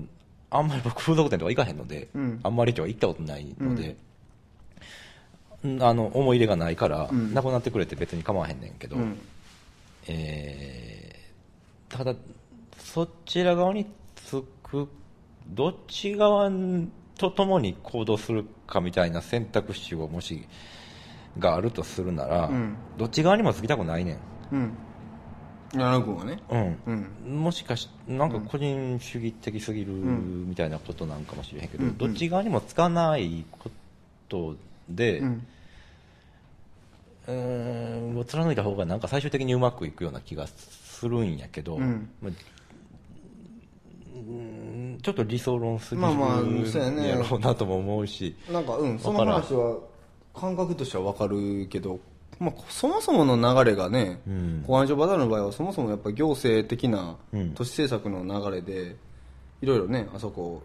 [0.50, 2.40] あんまり僕風俗店とか行かへんので、ん。
[2.42, 3.96] あんまりとは行ったことないので、
[5.64, 5.82] うん。
[5.82, 9.16] あの思い入れがないから、なくなってくれて別に構わへんねんけど、ん。
[10.08, 11.10] えー
[11.90, 12.14] ただ
[12.78, 13.84] そちら側に
[14.14, 14.88] つく
[15.48, 16.48] どっち側
[17.18, 20.46] と共に行動するかみたいな選択肢をもし
[21.38, 22.76] があるとするなら、ん。
[22.96, 24.18] どっち側にもつきたくないね
[24.52, 24.72] ん
[25.74, 26.38] うん矢野君はね。
[26.50, 26.78] うん。
[26.86, 27.42] うん。
[27.42, 33.70] もしかしなんか個人主義的すぎるみたいなことなんかもしれへんけど、どっち側にもつかないこ
[34.28, 34.56] と
[34.88, 35.40] で、う
[37.28, 49.78] うんを貫いた方がなんか最終的にうまくいくような気がするんやけど、んまあうーんちょっと理想論すぎるやろうなとも思うし、なんかうんその話は
[50.34, 52.00] 感覚としては分かるけど、
[52.38, 54.64] まあ、そもそもの流れがね、ん。
[54.66, 57.50] 公安所バダルの場合はそもそもやっぱ行政的なうん。
[57.54, 58.96] 都市政策の流れで
[59.60, 60.62] いろいろねあそこ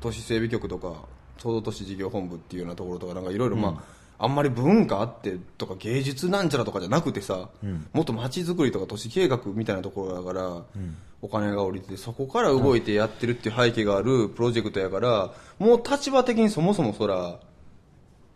[0.00, 1.06] 都市整備局とか
[1.38, 3.82] 総合都市事業本部っていうようなところとかなんかいろいろま
[4.18, 7.48] あ、あんまり文化あってとか芸術なんちゃらとかじゃなくてさ、
[7.92, 10.62] もっと街づくりとか都市計画みたいなところだから、
[11.22, 17.40] お金が降りててそこから動いてやってるっていう背景があるプロジェクトやからもう立場的にそもそもそら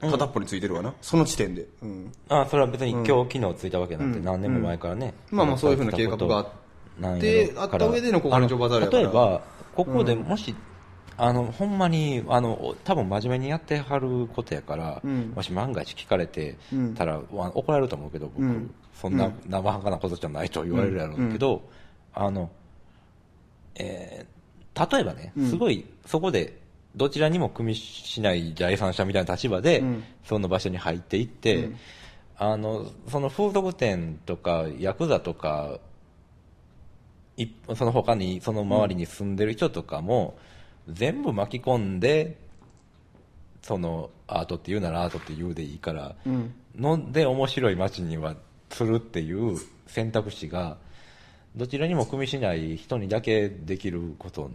[0.01, 9.03] 片っぽについてるわな、その時点で、うん、あそれは別に今日機能ついたわけなんて何年も前からね、まあまあそういうふうな計画があってあった上での小金町バザールやから。
[9.03, 9.43] 例えば
[9.75, 10.55] ここでもし、
[11.17, 15.33] あのほんまにあの多分真面目にやってはることやから、ん。
[15.35, 16.57] もし万が一聞かれて
[16.97, 18.75] たら、わ怒られると思うけど僕、うん。
[18.95, 21.63] そんな生半可なことじゃないと言われるやろうけど、
[22.15, 22.51] あの
[23.75, 24.39] えー
[24.93, 26.58] 例えばね、すごいそこで
[26.96, 30.05] どちらにも組みしない第三者みたいな立場で、ん。
[30.24, 31.70] その場所に入っていって、
[32.37, 35.79] あのその風俗店とかヤクザとか
[37.37, 40.37] いその他にその周りに住んでる人とかも、
[40.88, 42.37] 全部巻き込んで
[43.62, 46.53] そのアートって言うならアートって言うでいいから、ん。
[46.77, 48.37] ので面白い街には
[48.70, 50.77] するっていう選択肢が
[51.57, 54.51] どちらにも組みしない人にだけできることの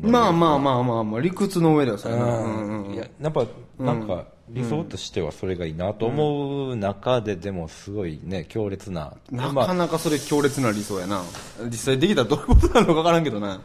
[0.00, 1.04] まあまあまあまあ。
[1.04, 2.86] まあ理屈の上ではそうやな、うん。
[2.86, 3.44] うんいややっぱ
[3.78, 9.14] なんか、理想としてはそれがいいなと思う中で、でもすごいね強烈な。
[9.30, 11.22] なまあかなかそれ強烈な理想やな。
[11.66, 13.60] 実際できたらどういうことなのか分からんけどな。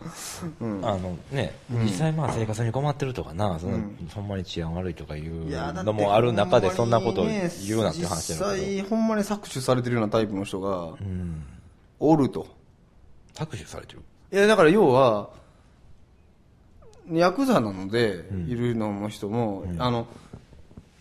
[0.61, 0.85] うん。
[0.85, 3.79] あのね、実際まあ生活に困ってるとかな、その
[4.13, 5.49] ほんまに治安悪いとかいう
[5.83, 11.43] のもある中でそんなことを言うなっていう話実だけど、際ほんまに搾取されてるようなタイプの人がうん、
[11.99, 12.47] おると。
[13.33, 14.01] 搾取されてる？
[14.31, 15.29] いやだから要は
[17.11, 20.07] ヤクザなのでいるのの人も、あの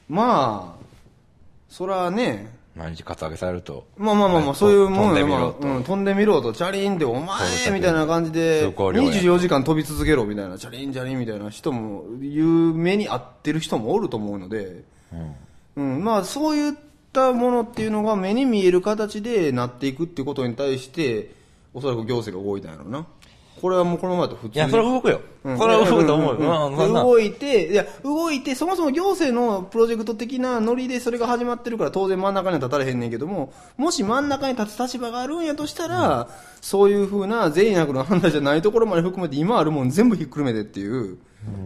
[0.09, 0.87] まあ
[1.69, 2.55] そらね。
[2.77, 3.87] 毎日カツアゲされると。
[3.97, 5.67] まあまあまあまあ、そういうもんよ、まあ飛んでみろと。
[5.67, 14.85] うん、飛んでみろと、チャリンで、お前みたいな感じで、通行料や24時間飛び続けろみたいな、チャリンチャリンみたいな人も、いう目に合ってる人もおると思うので、
[15.77, 15.95] うん。
[15.97, 16.73] うん、まあそういっ
[17.15, 21.31] たものっていうのが目に見える形でなっていくっていうことに対して、
[21.73, 23.07] おそらく行政が動いたんやろうな。
[23.61, 24.55] これはもうこのままだと普通に。
[24.57, 25.59] いやそれは動くよ、うん。
[25.59, 26.77] それは動くと思うよ、うん。
[26.77, 36.29] うん動いて、いや、動いて、そもそも行政のプロジェクト的なノリでそれが始まってるから当然真ん中には立たれへんねんけども、もし真ん中に立つ立場があるんやとしたら、
[36.61, 41.19] そういうふうな善悪の判断じゃないところまで含めて今あるもん全部ひっくるめてっていう、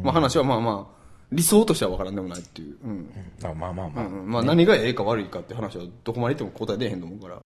[0.03, 1.01] まあ話はまあまあ、
[1.33, 2.77] 理想としては分からんでもないっていう。
[2.85, 3.11] うん。
[3.43, 4.31] あまあまあまあ、うん。
[4.31, 7.39] まあ何がええか悪いかって話はどこまで言っても答え出えへんと思うから。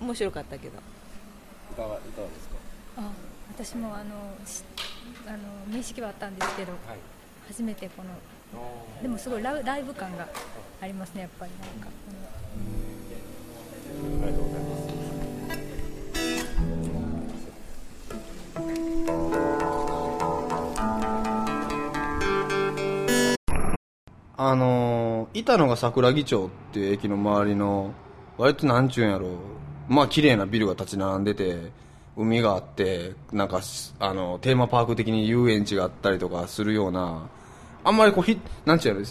[0.00, 0.74] 面白かったけど。
[0.76, 0.95] い
[1.76, 2.56] かがいかがですか？
[2.98, 3.12] あ
[3.48, 4.64] 私もあのし
[5.26, 6.80] あの面識はあったんですけど、はい。
[7.48, 8.10] 初めてこの
[9.02, 10.26] でもすごいライライブ感が
[10.80, 11.88] ありますねやっぱりなんか、
[14.24, 14.86] ありがとうございます
[24.38, 27.92] あのー、板野が桜木町っていう駅の周りの、
[28.38, 29.28] 割となんちゅうんやろ
[29.88, 31.70] まあ綺麗なビルが立ち並んでて、
[32.16, 33.60] 海があって、なんか、
[33.98, 37.28] あの、テーマパーク的に遊園地があったりとかするような、
[37.84, 39.06] あんまりこう、ひ、なんちゅうやろ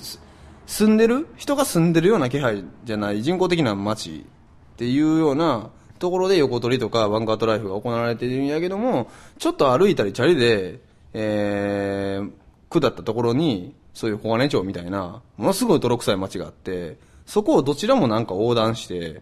[0.65, 1.27] 住んでる？
[1.37, 4.25] 人が住んでるような気配じゃない人工的な街
[4.73, 10.79] っていうようなところで横取りとかバンカートライフが行われているんやけども、ちょっと歩いたりチャリで、
[11.13, 12.31] えー、
[12.69, 19.21] 下ったところに、そういう小金町みたいな、ものすごい泥臭い街があって、そこをどちらもなんか横断して、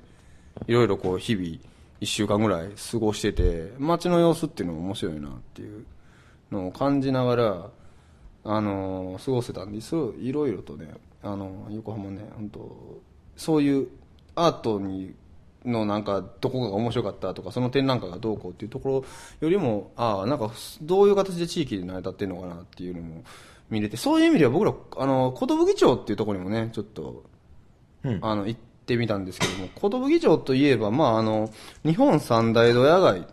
[0.68, 1.58] いろいろこう日々、
[2.00, 5.86] 一週間ぐらい過ごしてて、街の様子っていうのも面白いなっていう
[6.52, 7.70] のを感じながら、
[8.46, 9.96] あの過ごせたんです。
[10.20, 13.02] いろいろとね、あの横浜ね、本当
[13.38, 13.88] そういう
[14.36, 15.14] アートに、
[15.66, 19.06] のなんかどこかが面白かったとかその展覧会がどうこうっていうとこ
[19.42, 23.24] ろよりもああなんかどういう形で地域で成り立ってるのかなっていうのも
[23.70, 27.24] 見れてそういう意味では僕らあの寿町っていうところにもねちょっと
[28.04, 28.20] うん。
[28.22, 31.50] あの行ってみたんですけども寿町といえば、まあ、あの
[31.86, 33.24] 日本三大ドヤ街っ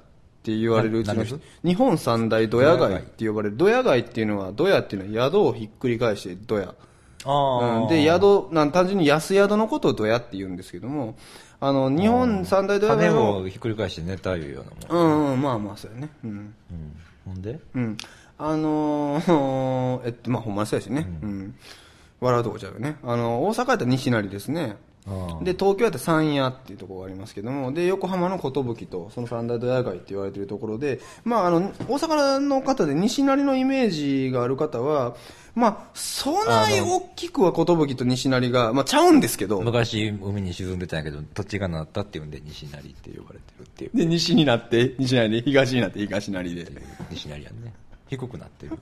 [0.43, 1.25] て言われるうちの
[1.65, 6.75] 日本三大ドヤ街って呼ばれるドヤ街っていうのはドヤっていうのは宿をひっくり返してドヤ。
[7.25, 11.17] あうん、で宿なん単純に安宿のことをドヤって言うんですけども
[11.61, 16.11] あの日本三大ドヤ金街ををひっくり返して寝たいうようなもん、うん、うん、まあまあそうやね。
[16.25, 16.31] うん。
[16.31, 16.55] うん、
[17.27, 17.59] ほんで？
[17.75, 17.97] うん。
[18.43, 21.07] あのー、えっと、まあ、ほんまにそうやしね。
[21.23, 21.55] うん。
[22.21, 22.97] 笑うとこちゃうよね。
[23.03, 24.77] あの、大阪やったら西成ですね。
[25.43, 35.17] で、東京やったら三夜っていうところがありますけども、で、横浜の寿と、その三大ドヤ街って言われてるところで、まあ、あの、大阪の方で西成のイメージがある方は、
[35.55, 43.97] まあ、そない大きくは寿と西成が、まあ、ちゃうんですけど、昔海に沈んでたんやけど土地がなったっていうんで西成って呼ばれてるっていう。
[43.97, 46.67] で、西になって、西成で、東になって、東成で。
[47.11, 47.73] 西成やんね。
[48.09, 48.79] 低くなってる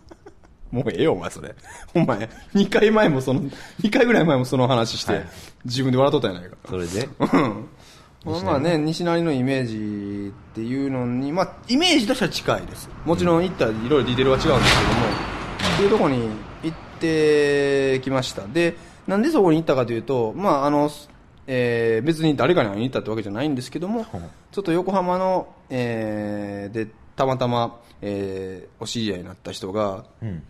[0.70, 1.54] もうええよ、お前、それ。
[1.94, 3.40] お前、2回前もその、
[3.82, 5.24] 2回ぐらい前もその話して、はい
[5.64, 6.56] 自分で笑っとったやないか。
[6.68, 7.08] それで？
[7.18, 7.24] う
[8.38, 8.42] ん。
[8.44, 12.88] まあね、西成のイメージっていうのに、まあ、イメージとしては近いです。
[13.04, 15.06] もちろん行ったらいろいろディテールは違うんですけども、
[15.74, 16.28] っていうところに
[16.62, 18.42] 行ってきました。
[18.46, 18.76] で、
[19.06, 20.90] なんでそこに行ったかというと、まあ、あの、
[21.46, 24.04] えー別に誰かに会いに行ったってわけじゃないんですけども、
[24.52, 30.42] ちょっと横浜の、えーで、たまたま、えーお知り合いになった人が、うん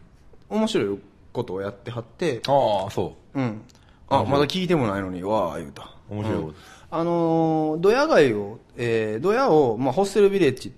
[0.50, 0.98] 面白い
[1.32, 3.62] ことをやってはって、ああそうん。
[4.08, 5.94] あ、まだ聞いてもないのに、わあ、言うた。
[6.11, 6.54] う面白いこと、うん
[6.90, 10.72] あのー、ドヤ街を、えー、ドヤを、まあ、ホステルビレッジっ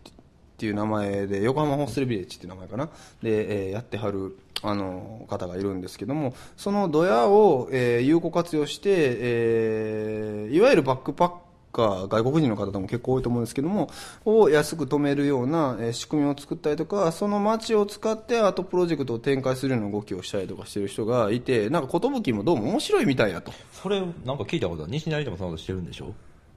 [0.58, 2.86] ていう名前で、横浜ホステルビレッジっていう名前かな。
[3.22, 11.32] で、えーやってはる、あのー方がいるんですけども、そのドヤを、えー有効活用して、えーいわゆるバックパッ
[11.72, 13.90] カー、外国人の方でも結構多いと思うんですけども、
[14.24, 23.52] を安く止めるような、えー仕組みを作ったりとか、その街を使ってアートプロジェクトを展開するような動きをしたりとかしてる人がいて、なんか寿もどうも面白いみたいだと。
[23.72, 26.14] それなんか聞いたことある西成でもそんなことしてるんでしょ？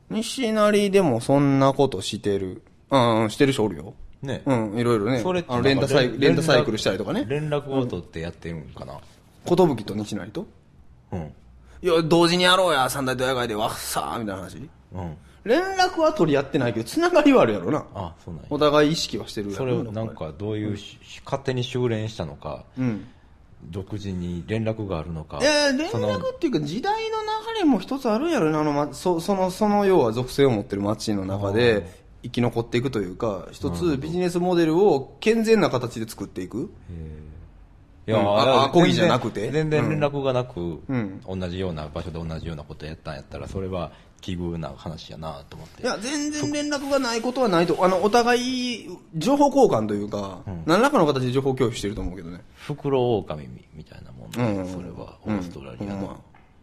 [0.10, 2.62] 西成でもそんなことしてる。
[2.90, 3.94] うん、うんしてる人おるよ。
[4.22, 5.20] ねうん、いろいろね。
[5.20, 7.26] それってあのレンタサイレンタサイクルしたりとかね。
[7.28, 9.00] 連絡を取ってやってるんかな？
[9.46, 10.46] 寿と西成と？
[11.12, 11.34] うん
[11.82, 14.70] いや、同時にやろうや、三大ドヤ街でわっさー、みたいな話。
[14.94, 15.18] うん。
[15.44, 17.86] 連絡は取り合ってないけど、つながりはあるやろな。
[17.94, 18.48] あそうなんや。
[18.50, 19.58] お互い意識はしてるやろ。
[19.58, 23.08] それをなんかどういうし、勝手に修練したのか、うん。
[23.70, 27.18] 独自に連絡があるのかいや、連その絡っていうか、時代の
[27.54, 36.72] 流れも一つあるんやろな、あの、ま、そその、その要は属性を持ってる街の中で、生き残っていくというか、一つビジネスモデルを健全な形で作っていく。
[38.06, 39.50] いや、うんあいやあこぎじゃなくて？
[39.52, 45.84] 全然連絡がなく、うん同じような場所で同じようなことやったんやったら、それは奇遇な話やなと思って。
[45.84, 52.42] いや、全然連絡がないことはないと、あの、お互い、情報交換というか、何らかの形で情報共有してると思うけどね。
[52.56, 56.22] 袋狼みみたいなもんで、うんそれはオーストラリアの、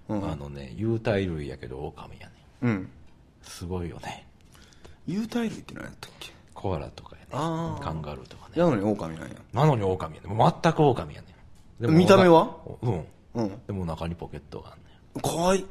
[0.09, 2.33] うんあのね、有袋類やけど狼やね。
[2.63, 2.91] うん。
[3.43, 4.27] すごいよね。
[5.07, 6.33] 有袋類って何やったっけ？
[6.55, 7.29] コアラとかやね。
[7.81, 8.53] カンガルーとかね。
[8.57, 9.35] やのに狼なんや。
[9.53, 10.53] なのに狼やね。
[10.63, 11.30] 全く狼やね。
[11.89, 12.57] 見た目は？
[12.83, 13.05] うん。
[13.35, 13.61] うん。
[13.67, 14.85] でも中にポケットがあんね
[15.19, 15.21] ん。
[15.21, 15.67] かわいい。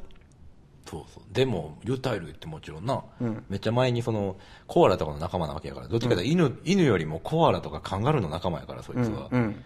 [0.86, 1.22] そうそう。
[1.32, 3.02] でも、有袋類ってもちろんな、
[3.48, 4.36] めっちゃ前にその、
[4.66, 9.28] コアラとかの仲間なわけやから、どっちかというと犬、犬よりもコアラとかカンガルーの仲間やから、そいつは。
[9.30, 9.62] うん。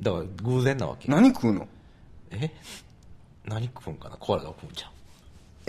[0.00, 1.10] だから偶然なわけ。
[1.10, 1.68] 何食うの？
[2.30, 2.50] え？
[3.44, 4.16] 何食うんかな？
[4.16, 4.90] コアラとか食うんちゃう？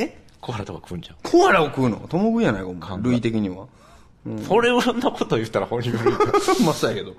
[0.04, 0.18] え？
[0.40, 1.18] コアラとか食うんちゃう？
[1.30, 1.98] コアラを食うの？
[2.08, 3.68] 共食いやないか、類的には。
[4.48, 6.26] それをそんなこと言ったら本人悪いか
[6.64, 7.16] まあ、そうやけど。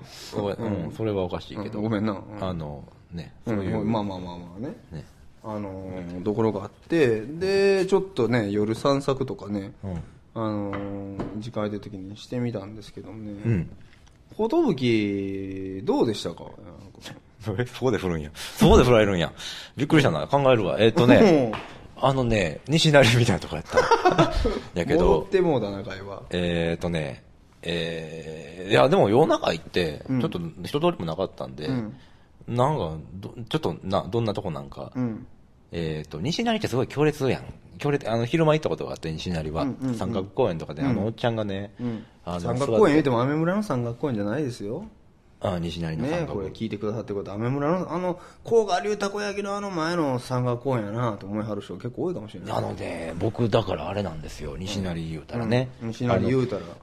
[0.49, 1.81] らうん、それはおかしいけど。
[1.81, 2.13] ごめんな。
[2.13, 3.83] うんあの、ね、うそういう。
[3.83, 4.75] んまあまあまあまあね。
[4.91, 5.05] ね。
[5.43, 9.95] あのー、ところがあって、で、ちょっとね、夜散策とかね、うん。
[10.35, 13.31] あのー、時間空いてる時にしてみたんですけどね。
[13.45, 13.69] うん。
[14.37, 16.45] 寿どうでしたか？
[17.59, 18.31] え、 そこで振るんや。
[18.33, 19.31] そこで振られるんや。
[19.75, 20.27] びっくりしたな。
[20.27, 20.77] 考えるわ。
[20.79, 21.51] えっとね、
[22.05, 23.79] あのね、西成みたいなとこやった。
[24.77, 26.21] やけ戻どっ、てもうだな、会話。
[26.31, 27.23] えっとね、
[27.61, 31.95] えー、いや、でも夜中行って、うんちょっと人通りもなかったんで、うん
[32.45, 35.25] なんかど、ちょっとな、どんなとこなんか、うん。
[35.71, 37.43] えっ、と、西成ってすごい強烈やん。
[37.77, 39.63] 強烈、あの、昼間行ったことがあって、西成は。
[39.63, 42.03] うんうんうん三角公園とかで、あの、おっちゃんがね、うん。
[42.25, 44.85] あの山岳公園言うても、雨村の山岳公園じゃないですよ。
[45.43, 52.51] あ西成の三ね角これ聞いてくださってること、雨村の、あの、甲賀流たこ焼きのあの前の山岳公園やなと思いはる人結構多いかもしれない。
[52.53, 55.69] あのね、僕、だからあれなんですよ、西成言うたらね。
[55.81, 56.61] うん西成言うたら。
[56.63, 56.75] あの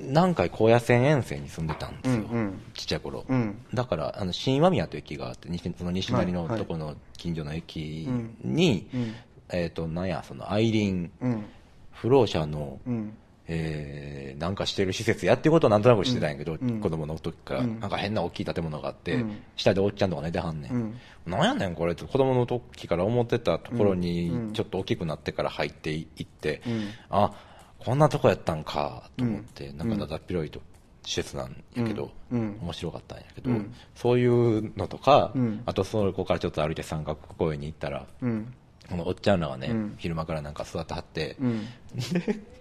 [0.00, 3.24] 南海高野線沿線に住んでたんですよ、うんうんちっちゃい頃。
[3.28, 8.08] うんだから、あの、新和宮という駅があって、西その西成のはいはいとこの近所の駅
[8.42, 9.14] に、うん
[9.50, 11.44] えっ、と、なんや、その、アイリン、うん。
[11.92, 13.16] 不老者の、うん。
[13.50, 16.80] えー、なんかしてる施設やっていうことはなんとなくしてたんやけど、うん。
[16.80, 17.80] 子供の時から、うん。
[17.80, 19.42] なんか変な大きい建物があって、うん。
[19.56, 20.72] 下でおっちゃんとか寝てはんねん。
[20.72, 20.94] うん。
[21.26, 24.52] なんやねんこれって子供の時から思ってたところにうん。
[24.52, 26.88] ちょっと大きくなってから入っていって、うん。
[27.08, 27.32] あ、
[27.78, 30.60] こんなとこやったんかと思って、なんかだだっ広いと
[31.04, 33.74] 施設なんやけど、面白かったんやけど、うん。
[33.94, 35.62] そういうのとか、うん。
[35.64, 38.52] あとそこからちょっと歩いて三角公園に行ったら、うん。
[38.90, 39.94] このおっちゃんらがね、うん。
[39.98, 41.66] 昼間からなんか座ってはって、うん。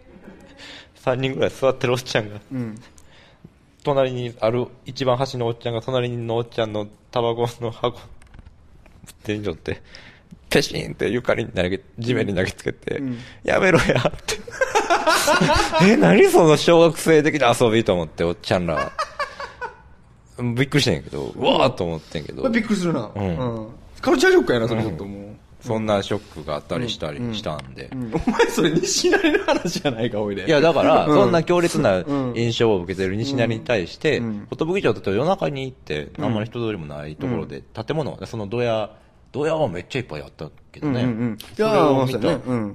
[1.04, 2.76] 3人ぐらい座ってるおっちゃんが、うん。
[3.84, 8.00] 隣にある一番端のおっちゃんが隣のおっちゃんのタバコの箱
[9.24, 9.82] 天井って
[10.50, 14.38] ペシンって床に投げ地面に投げつけて、うんやめろやって
[15.84, 18.92] え何その小学生的な遊びと思っておっちゃんら
[20.56, 23.10] びっくりしてんやけどうわーっと思ってんけどびっくりするな。
[23.16, 23.68] うん
[24.02, 25.27] カルチャーショックやな、それちょっともう。
[25.62, 28.14] そんなショックがあったりしたりしたんで、うん。
[28.14, 30.46] お前それ西成の話じゃないか、おいで。
[30.46, 31.16] いや、だから、うん。
[31.16, 32.34] そんな強烈なうん。
[32.36, 38.92] 印象を受けてる西成に対してうん、寿町だと夜中に行って、あんまり人通りもないところで、建物、そのドヤ、
[39.32, 41.04] ドヤはめっちゃいっぱいあったけどね。
[41.04, 41.38] うんうんうん。
[41.56, 42.14] それを見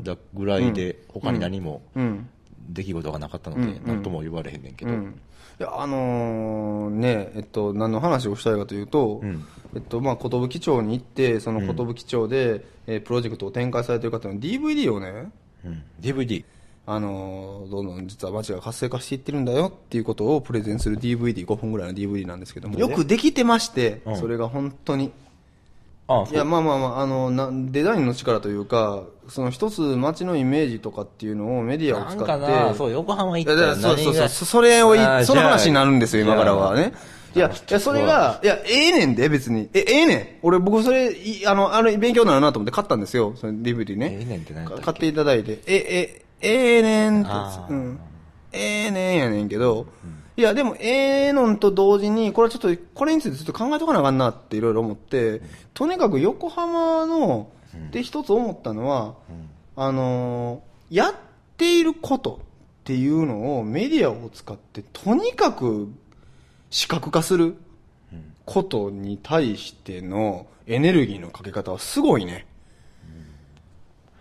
[0.04, 2.28] たぐらいで、他に何もうん。
[2.68, 4.92] 出来事がなかったので、うんなんとも言われへんねんけど。
[4.92, 5.20] うん。
[5.60, 9.44] いや、あのーね、えっと、何の話をしたいかというと、ん。
[9.74, 15.30] えっと、まあ、寿町に行って、その寿町で、えープロジェクトを展開されている方の DVD をね、
[15.64, 15.82] うん。
[16.00, 16.44] DVD。
[16.84, 25.12] あのーどんどん実は街が活性化していってるんだよっていうことをプレゼンする DVD、5分ぐらいの DVD なんですけども、よくできてまして、うんそれが本当に。
[26.08, 26.44] ああ、いや。
[26.44, 36.92] まあまあまあ、あの、なデザインの力というか、その一つ街のイメージとかっていうのをメディアを使なんって、かな、そう、横浜行ったらそうそうそう、そそれをその話になるんですよ、今からはね。
[37.34, 39.68] いや、いや、それが、いや、ええねんで、別に。
[39.72, 40.26] え、ええねん。
[40.42, 44.10] 俺、僕、それ、いあの、あれ、勉強になるなと思って買ったんですよ、その DVD ね。
[44.12, 44.84] ええねんって何やったっけ？
[44.84, 45.52] 買っていただいて。
[45.66, 48.00] え、え、ええねんってあ、ーうん。
[48.52, 49.86] ええねんやねんけど、
[50.36, 55.40] いや、でも、ええのんと同時に、これはちょっと、これについてちょっと考えとかなあかんなっていろいろ思って、
[55.74, 57.48] とにかく横浜の、
[57.90, 59.14] で、一つ思ったのは、
[59.76, 61.14] あのーやっ
[61.56, 62.46] ていることっ
[62.82, 65.88] っていうのをメディアを使ってとにかく
[66.72, 67.54] 視覚化する
[68.44, 72.46] ことに対してのエネルギーのかけ方はすごいね。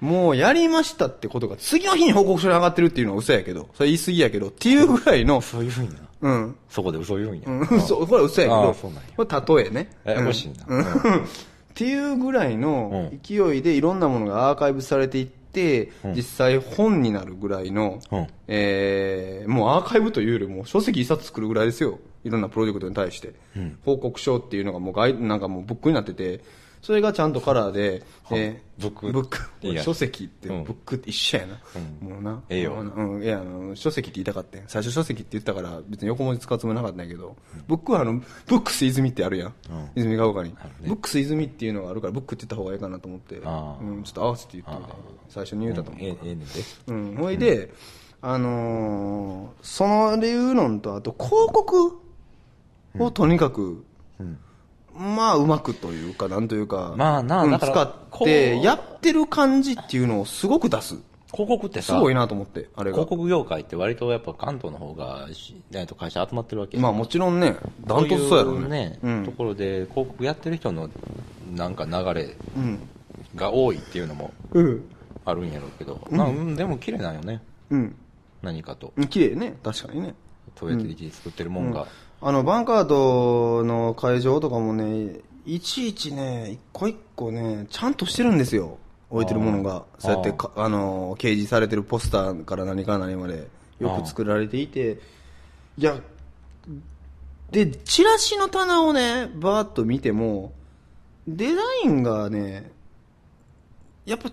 [0.02, 5.96] もうやりましたってことが次の日に報告書に上がってるっていうのは嘘やけど、それ言い過ぎやけど、っていうぐらいの、 そういうふうにな。
[6.22, 6.56] うん。
[6.70, 7.44] そこで嘘言うんや。
[7.48, 8.74] うん、そう、これは嘘やけど
[9.16, 9.90] これ例えね。
[10.04, 10.66] ややこしいな。
[10.68, 11.26] うん
[11.72, 22.00] っていうぐらいの勢いでいろんなものがアーカイブされていって、うん実際本になるぐらいの、うんえーもうアーカイブというよりも書籍一冊作るぐらいですよ。
[22.24, 23.34] いろんなプロジェクトに対して。
[23.56, 23.80] うん。
[23.84, 26.42] 報告書っていうのがもうガイなんかもうブックになってて、
[26.82, 29.12] それがちゃんとカラーで、えーブック。
[29.12, 30.64] ブック書籍って、うん。
[30.64, 31.60] ブックって一緒やな。
[32.02, 32.10] うん。
[32.10, 32.42] もうな。
[32.50, 32.74] ええよ。
[32.74, 34.64] うん、いや、あの、書籍って言いたかったん。
[34.68, 38.14] 最初書籍って言ったから、別に横文字使うつもりなかったんやけど、ブックはあの、
[38.48, 39.54] ブックス泉ってあるやん。
[39.70, 39.90] うん。
[39.96, 44.96] 泉ヶ丘に、ブックス泉っていうのがあるから、ブックって言った方がいいかなと思って、うん、ちょっと合わせて言ってみた
[45.30, 46.04] 最初に言うたと思う。
[46.04, 46.46] ええええねんで。
[46.88, 47.72] うん、ほいで、
[48.24, 52.00] あのーそのいうのと、あと広告
[53.00, 53.84] をとにかく、
[54.20, 54.38] うん
[54.94, 60.96] まあ、うまくというか、なんというか、まあなうんだから使って、やってる感じっていうのをすごく出す。
[61.34, 63.10] 広告ってさ、すごいなと思って、あれが広。
[63.10, 69.00] 告業界って割とやっぱ関東の方がし、えっと会社集まってるわけまあもちろんね、ダントツそうやろそういうね。
[69.02, 70.90] ねところで広告やってる人の
[71.54, 72.80] なんか流れうん。
[73.36, 74.84] が多いっていうのもうん。
[75.24, 77.42] あるんやろうけど、まあうんでも綺麗なんよね。
[77.70, 77.96] うん。
[78.42, 78.92] 何かと。
[78.98, 79.08] うん。
[79.08, 80.14] 綺麗ね、確かにね。
[80.56, 81.88] トヨタ的に作ってるもんが。
[82.24, 88.78] あの、バンカートの会場とかもね、いちいちね、一個一個ね、ちゃんとしてるんですよ。
[89.10, 89.86] 置いてるものが。
[89.98, 93.48] そうやってか、あの、掲示されてるポスターから何から何まで、
[93.80, 95.00] よく作られていて、
[95.78, 96.00] いや、
[97.50, 100.54] で、チラシの棚をね、バーッと見ても、
[101.28, 102.72] デザインがね、
[104.06, 104.30] やっぱ、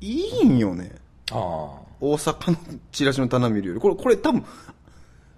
[0.00, 0.94] いいんよね。
[1.32, 1.34] あ
[2.00, 2.58] 大阪の
[2.92, 3.80] チラシの棚見るより。
[3.80, 4.44] これ、これ多分、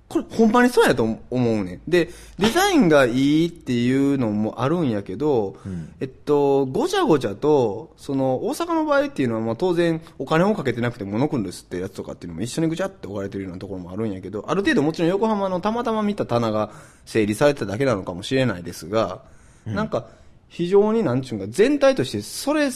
[0.09, 1.81] これほんまにそうやと思うね。
[1.87, 16.71] で、デザインがいいっていうのもあるんやけど、うんえっと、ごちゃごちゃと、その、大阪の場合っていうのは、まあ当然、お金をかけてなくてモノクロですってやつとかっていうのも一緒にぐちゃって置かれてるようなところもあるんやけど、ある程度もちろん横浜のたまたま見た棚が
[17.05, 19.23] 整理されてただけなのかもしれないですが、
[19.67, 20.07] なんか、
[20.49, 22.71] 非常になんちゅうんか、全体として、それ、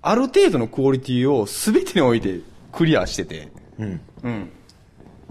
[0.00, 2.40] ある程度のクオリティを全てにおいて
[2.72, 3.48] クリアしてて、
[3.78, 3.82] あ。
[3.82, 4.00] うん。
[4.24, 4.50] うん。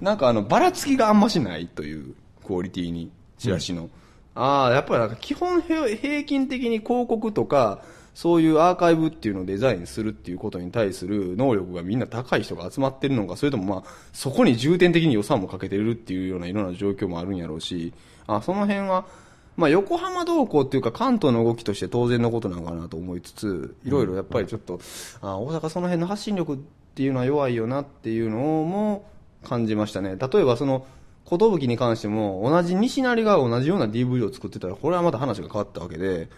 [0.02, 3.90] なんかあの、ばらつきがあんましないというクオリティに、チラシの。
[4.34, 7.82] ああ、やっぱりなんか基本へ平均的に広告とか、
[8.14, 17.94] そういうアーカイブっていうのをデザインするっていうことに対する能力がみんな高い人が集まってるのか、それともまあ、そこに重点的に予算もかけてるっていうようないろんな状況もあるんやろうし、
[18.28, 19.06] あその辺は、
[19.56, 24.80] まあ横浜同行っていうか関東の動きとして当然のことなのかなと思いつつ、いろいろやっぱりちょっと、
[25.22, 26.58] あ大阪その辺の発信力っ
[26.96, 29.06] ていうのは弱いよなっていうのも
[29.44, 30.16] 感じましたね。
[30.16, 30.86] 例えばその、
[31.30, 36.30] 寿に関しても同じ西成が同じような DVD を作ってたら、これはまた話が変わったわけで、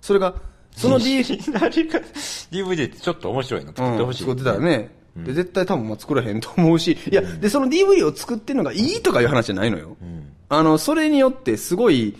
[0.00, 0.34] それが、
[0.76, 1.98] その DVD、何か、
[2.50, 4.90] DVD ってちょっと面白いの作ってほしい、うん作ってたらね。
[5.16, 9.96] で、絶対多分まあ作らへんと思うし、いや、で、その DVD を作ってるのがいいとかいう話じゃないのよ。
[10.48, 12.16] あの、それによってすごい、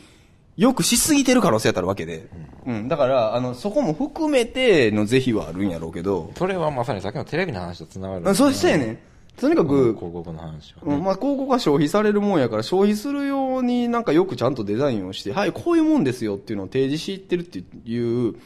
[0.57, 2.29] よくしすぎてる可能性やったるわけで。
[2.67, 2.89] うん。
[2.89, 8.29] だから、あの、そこも含めての是非はあるんやろうけど、それはまさにさっきのテレビの話とつながる。
[8.29, 9.10] あそうしたよね。
[9.41, 10.95] とにかく、広告の話はね。
[10.97, 17.59] うんまあ、広告が消費されるもんやから、消費するようになんかよくちゃんとデザインをして、はい、こういうもんですよっていうのを提示していってるって
[17.91, 18.37] いう、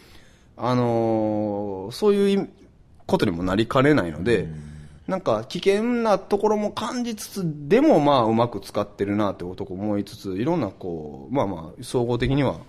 [0.57, 2.49] あのーそういう
[3.07, 4.49] ことにもなりかねないので、
[5.07, 12.61] なんか危険なところも感じつつ、でもまあうまく使ってるなって男思いつつ、いろんなこう、まあまあ総合的には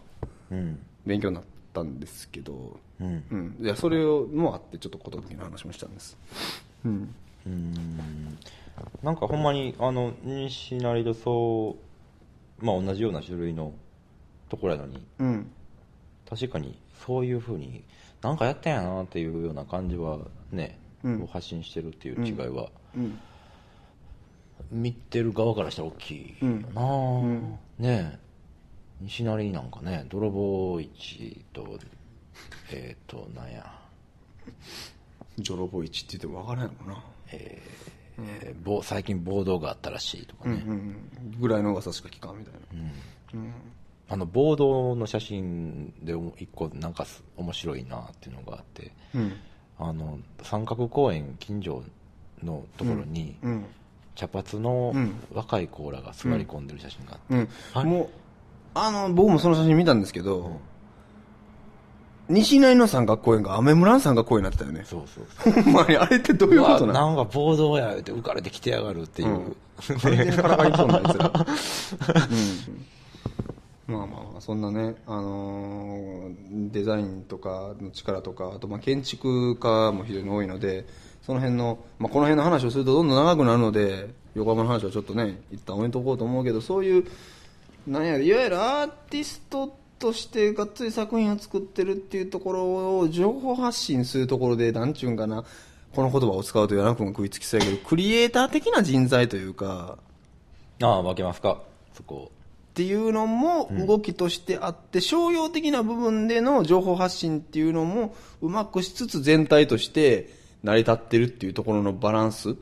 [0.52, 0.80] うん。
[1.06, 3.24] 勉強になったんですけど、うん。
[3.32, 3.56] うん。
[3.62, 6.18] いや、それもあってちょっとことの話もしたんです。
[6.86, 7.14] うん。
[7.46, 8.38] うん。
[9.04, 11.78] なんかほんまに、あの、西成とそ
[12.62, 13.74] う、まあ同じような種類の
[14.50, 15.52] ところやのに、うん。
[16.30, 17.84] 確かにそういうふうに、
[18.22, 20.20] なんかやったんやなっていうような感じは
[20.52, 21.24] ね、うん。
[21.24, 23.20] を発信してるっていう違いは、うん。
[24.72, 28.20] 見てる側からしたら大きいよな、ねえ。
[29.02, 31.78] 西成なんかね泥棒市と
[32.72, 33.72] えっ、となんや。
[35.40, 37.04] 泥棒市って言ってもわからないもんな。
[37.32, 37.76] えー
[38.64, 41.12] ぼ最近暴動があったらしいとかね、うん。
[41.40, 42.60] ぐらいの噂しか聞かんみたいな。
[44.08, 48.92] あの暴動の写真で一個なんかす面白いなっていうのがあって。
[49.14, 49.34] うん。
[49.78, 51.84] あの三角公園近所
[52.42, 53.66] のところに、うん。
[54.16, 55.16] 茶髪のうん。
[55.34, 58.10] 若い子らが座り込んでる写真があって、もう、
[58.74, 60.60] あの、僕もその写真見たんですけど、
[62.30, 64.84] 西成の三角公園がアメ村の三角公園になってたよね。
[64.86, 65.64] そうそうそう。
[65.64, 69.30] ほんまに、あれってどういうことなのなんか暴動や、って浮かれてきてやがるっていう。
[69.30, 69.92] うんか
[70.68, 71.32] いそうなやつら。
[73.88, 73.96] うん。
[73.96, 80.86] まあまあまあ、そんなね、あのーデザインとかの力とか、あとまあ建築家も非常に多いので、
[81.22, 87.06] その辺の、まあこの辺の話をするとどんどん長くなるので、横浜の話はちょっとね、一旦置いとこうと思うけど、そういう、
[87.88, 95.44] なんや、いわゆるアーティストとしてがっつり作品を作ってるっていうところを情報発信するところで、なんちゅうんかな、
[95.94, 99.98] この言葉を使うと柳君が食いつきそうやけど、クリエイター的な人材というか、
[100.82, 101.62] ああ、分けますか、
[101.94, 102.32] そこ。
[102.32, 110.30] っていうのも動きとしてあって、商用的な部分での情報発信っていうのもうまくしつつ全体として
[110.62, 112.56] 成り立ってるっていうところのバランス。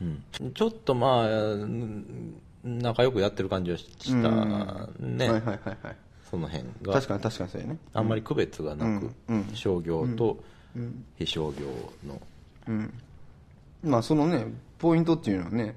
[0.00, 0.22] うん
[0.54, 5.28] ちょっとまあ、うん仲良くやってる感じはしたね。
[5.28, 5.96] はいはいはいはい。
[6.30, 6.94] その辺が。
[6.94, 7.78] 確かに確かにそうやね。
[7.92, 10.38] あんまり区別がなく、うんうん商業と
[11.16, 11.66] 非商業
[12.06, 12.20] の。
[13.82, 14.46] まあそのね、
[14.78, 15.74] ポイントっていうのはね、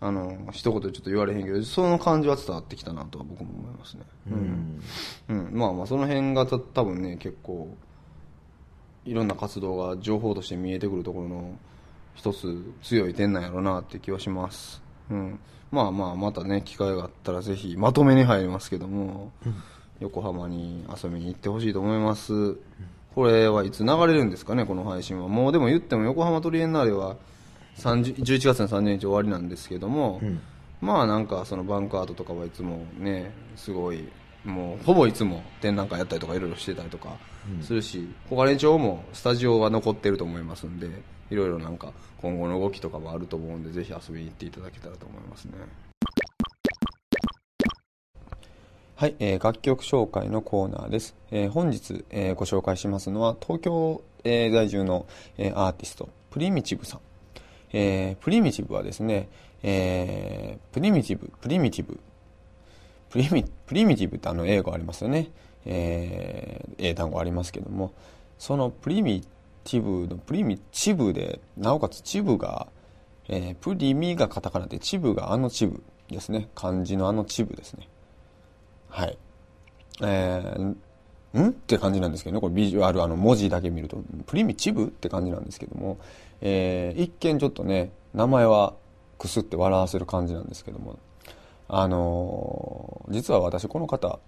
[0.00, 4.02] あの、一言でちょっと言われへんけど、その感じは伝わってきたなとは僕も思いますね。
[4.30, 4.82] うん。
[5.28, 5.58] うん。
[5.58, 7.74] まあまあその辺がた多分ね、結構、
[9.06, 11.58] いろんな活動が情報として見えてくるところの
[12.14, 14.82] 一つ強い点なんやろうなって気はします。
[15.10, 15.38] うん。
[15.70, 19.32] まあまあまたね、機会があったらぜひまとめに入りますけども、
[20.00, 22.56] 横浜に遊びに行ってほしいと思います。
[23.14, 25.28] これはいつ流れるんですかね、この配信は。
[25.28, 27.16] もうでも言っても横浜トリエンナーレは
[27.76, 30.20] 30 11月の30日終わりなんですけども、
[30.80, 34.08] まあなんかそのバンクアートとかはいつもね、すごい、
[34.44, 37.16] もうほぼいつも展覧会やったりとかいろいろしてたりとか
[37.62, 40.88] するし、小金町もスタジオは残ってると思いますんで、
[41.30, 45.52] いろいろなんか今後の動きとかもあると思うんで、ぜひ遊びに行っていただけたらと思いますね。
[48.96, 51.16] はい、えー楽曲紹介のコーナーです。
[51.32, 57.00] えー本日、えーご紹介しますのは、東京、えー在住の、えーアーティスト、プリミチブさん。
[57.72, 59.28] えープリミティブはですね、
[59.64, 61.98] えープリミティブ、プリミティブ、
[63.10, 65.32] プリミプリミティブってあの英語ありますよね。
[65.66, 67.92] えー英単語ありますけども、
[68.38, 69.22] そのプリミ
[69.64, 72.68] ティブのプリミチブで、なおかつチブが、
[73.28, 76.48] えープリミがカタカナで、チブがあのチブですね。
[76.54, 77.88] 漢字のあのチブですね。
[78.94, 79.18] はい。
[80.02, 81.48] えー、ん？
[81.48, 85.98] って感じなんですけどね、これビジュアル、あの文字だけ見ると、プリミチブって感じなんですけども、
[86.40, 88.74] えー一見ちょっとね、名前は
[89.18, 91.00] くすって笑わせる感じなんですけども、
[91.66, 94.20] あのー実は私この方、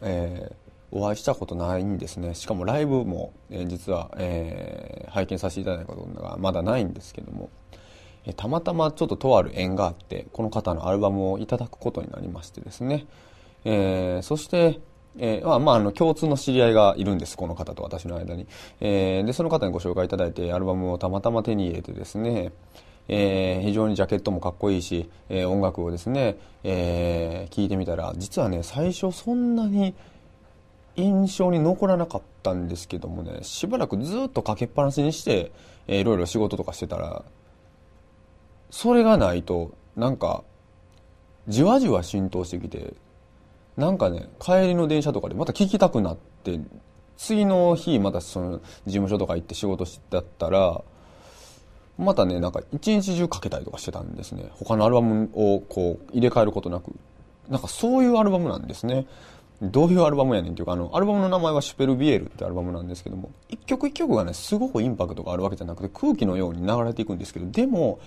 [0.00, 0.54] えー
[0.96, 2.34] お会いしたことないんですね。
[2.34, 7.50] しかもライブも、えー実は、えー拝見させていただいたことがまだないんですけども、
[8.24, 13.06] えーたまたまちょっととある縁があってこの方のアルバムをいただくことになりましてですね、
[13.64, 14.80] えーそして、
[15.18, 18.46] えーまあ、あの共通の知り合いがいるんですこの方と私の間に、
[18.80, 22.52] えーでその方にご紹介いただいてアルバムをたまたま手に入れてですね
[23.08, 29.94] えー非常にジャケットもかっこいいし、えー音楽をですね、えー聞いてみたら実はね最初そんなに
[30.96, 35.52] 印象に残らなかったんですけどもねしばらくずっとかけっぱなしにして、
[35.86, 37.24] えーいろいろ仕事とかしてたら
[38.70, 40.42] それがないとなんか
[41.46, 42.94] じわじわ浸透してきて
[43.76, 46.60] なんかね帰りの電車とかでまた聞きたくなって
[47.16, 50.82] 次の日またその事務所とか行って仕事してたら
[51.98, 54.50] またねなんか一日中かけたりとかしてたんですね。
[54.52, 56.92] 他のアルバムをこう入れ替えることなく。
[57.48, 59.06] なんかそういうアルバムなんですね。
[59.62, 68.00] どういうアルバムやねんっていうかあのアルバムの名前は「シュペルビエル」ってアルバムなんですけども一曲一曲がねすごくインパクトがあるわけじゃなくて空気のように流れていくんですけどでも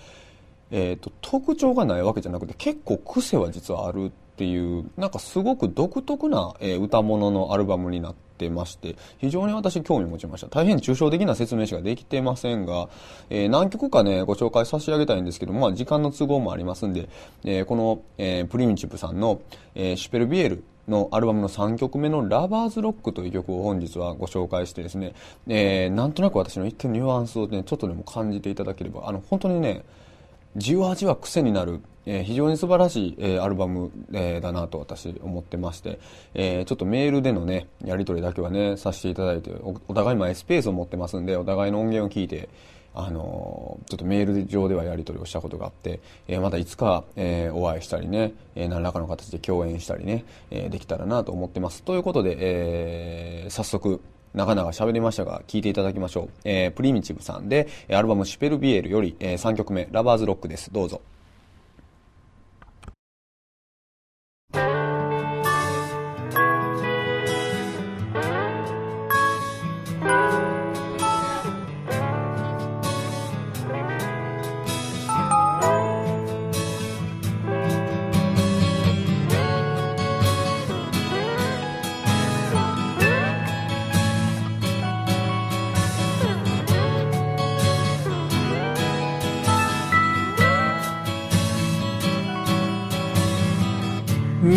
[0.70, 10.46] えー、と特徴がないわけじゃなくて結構癖は実はあるっていうなんかすごく独特な、え歌物のアルバムになってまして非常に私興味持ちました。
[10.46, 12.88] 大変抽象的な説明しかできてませんが、
[13.30, 17.08] えー何曲かねご紹介差し上げたいんですけど、まあ、時間の都合もありますんで、
[17.44, 19.40] えーこの、えープリミチブさんの、
[19.74, 25.14] えシュペルビエルのアルバムの3曲目の「ラバーズロック」という曲を本日はご紹介してですね、
[25.48, 29.84] えーなんとなく私の言ってるニュアンスをねちょっとでも感じていただければあの本当にね
[30.56, 35.98] じわじわ癖になる、えー非常に素晴らしい、えーアルバム、えーだなと私思ってまして、
[36.34, 42.48] えーちょっとメールでのねやり取りだけはねさせていただいておお互い今 S ペースを持ってますんでお互いの音源を聞いて
[42.94, 51.82] あのちょっとメール上ではやり取りをしたことがあって、えーまたいつか、えーお会いしたりね、えー何らかの形で共演したりね、えーできたらなと思ってます。
[51.84, 54.00] ということで、えー早速
[54.38, 56.28] 長々喋りましたが、聞いていただきましょう。
[56.44, 60.72] えープリミチブさんで、えアルバムシュペルビエルより、え3曲目、ラバーズロックです。
[60.72, 61.00] どうぞ。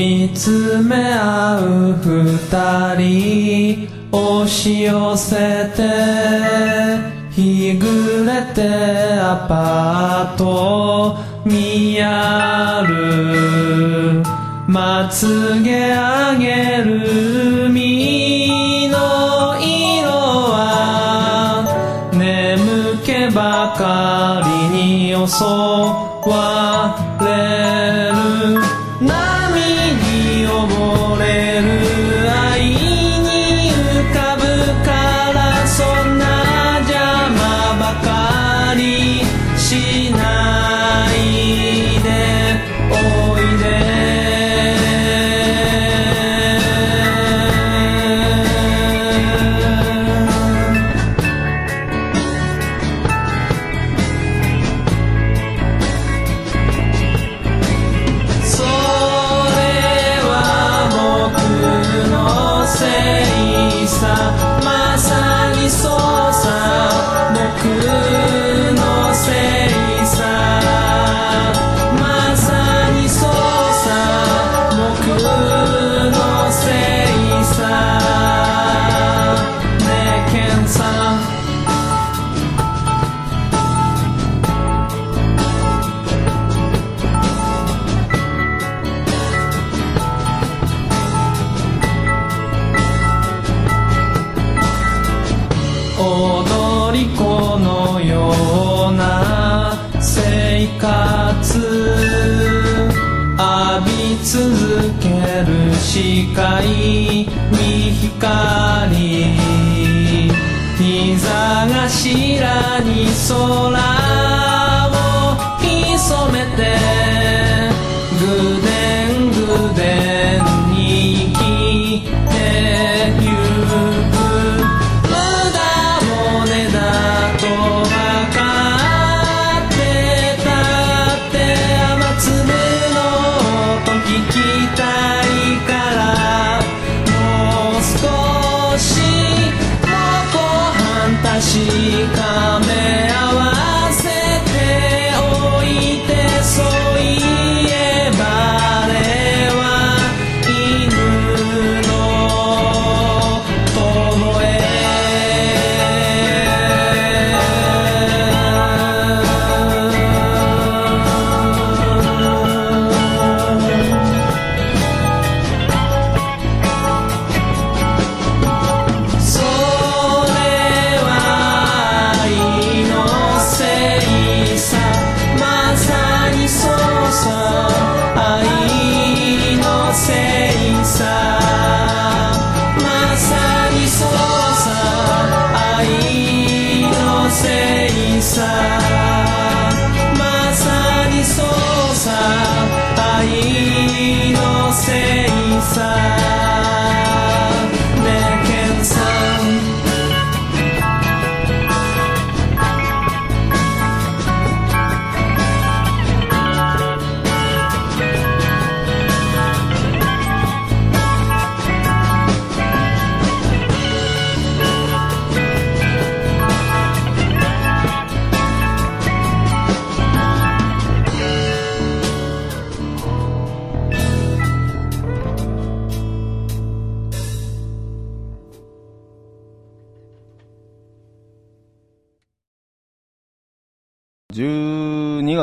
[0.01, 5.35] 見つめ合う二人押し寄せ
[5.75, 5.83] て
[7.29, 8.67] 日暮れて
[9.19, 14.23] アパート見やる
[14.67, 18.97] まつげ上げる身の
[19.61, 20.09] 色
[20.49, 21.63] は
[22.11, 24.41] 眠気ばか
[24.73, 27.00] りに襲わ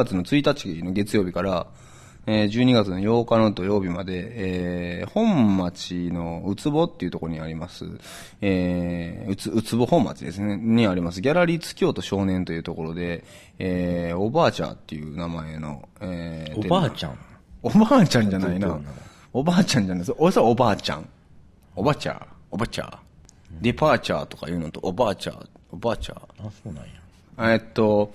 [0.09, 1.66] 月の1日の月曜日から、
[2.26, 7.86] えー12月の8日の土曜日まで、えー本町のうつぼっていうところにあります、
[8.42, 13.24] えーうつ、うつぼ本町ですね、にあります、ギャラリー月京都少年というところで、
[13.59, 17.18] えーおばあちゃんっていう名前の、えーおばあちゃん？
[17.62, 18.78] おばあちゃんじゃないな。
[19.32, 20.14] おばあちゃんじゃないです。
[20.16, 21.09] おそれはおばあちゃん。
[21.76, 22.26] おばちゃん。
[22.50, 22.98] おばちゃん。
[23.61, 25.48] ディパーチャーとかいうのと、おばあちゃん。
[25.70, 26.16] おばあちゃん。
[26.16, 28.12] あそうなんやえっと、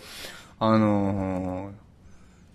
[0.60, 1.83] あのー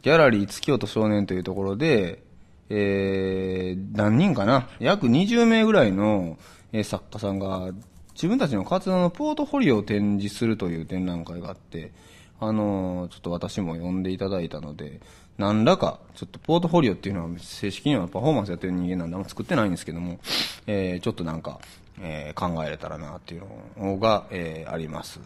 [0.09, 2.23] ギャラリー月京都少年というところで、
[2.71, 4.67] えー、何人かな？
[4.81, 6.39] 約20名ぐらいの、
[6.73, 7.73] え作家さんが
[8.15, 11.93] 自分たちの活動のポートフォリオを展示するという展覧会があって、
[12.41, 15.03] あのーちょっと私も呼んでいただいたので、
[15.37, 20.21] 何らか、ちょっとポートフォリオっていうのは正式にはパフォーマンスやってる人間なんであんま作ってないんですけども、
[20.69, 21.59] えーちょっとなんか、
[22.01, 23.43] えー考えれたらなっていう
[23.81, 25.19] のが、えーあります。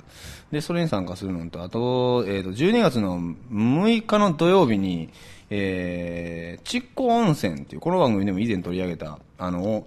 [0.50, 3.18] で、それに参加するのと、あと、えっ、と、12月の
[3.50, 5.10] 6日の土曜日に、
[5.50, 9.84] えー、ちっこ温泉っていう、この番組でも以前取り上げた、あの、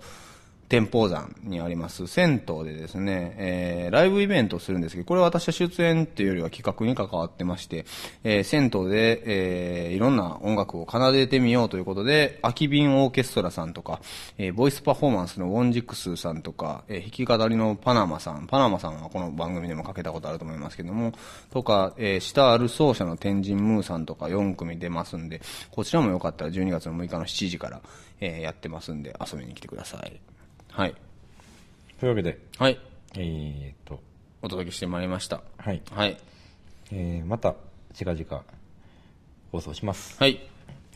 [0.67, 7.85] 天保山にあります銭湯でですね、えー、ライブイベントをするんですけど、これは私は出演っていうよりは企画に関わってまして、
[8.23, 14.01] えー、銭湯で、えー、いろんな音楽を奏でてみようということで、空き瓶オーケストラさんとか、
[14.37, 21.13] えー、ボイスパフォーマンスのウォンジックスさんとか、えー、弾き語りのパナマさん、パナマさんはこの番組でもかけたことあると思いますけども、
[21.51, 27.81] とか、えー、下ある奏者の天神ムーさんとか4組出ますんで、こちらもよかったら12月の6日の7時から、
[28.19, 30.34] えー、やってますんで、遊びに来てください。
[30.75, 30.95] はい。
[32.01, 32.77] というわけで、はい。
[33.15, 34.01] えー、っと、
[34.41, 35.41] お届けしてまいりました。
[35.57, 35.81] はい。
[35.89, 36.17] はい。
[36.91, 37.55] えー、また、
[37.93, 38.43] 近々、
[39.53, 40.17] 放送します。
[40.19, 40.41] はい。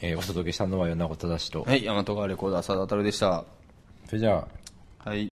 [0.02, 1.86] えー、お届けしたのは米子正と、はい。
[1.86, 3.46] 大和川レコーダー、佐田太でした。
[4.06, 4.46] それじゃ
[5.06, 5.30] あ、はい。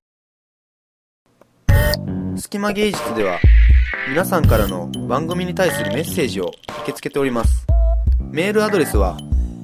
[2.37, 3.41] 隙間芸術では、
[4.07, 7.67] 皆さんからの番組に対するメッセージを受け付けております。
[8.31, 9.17] メールアドレスは、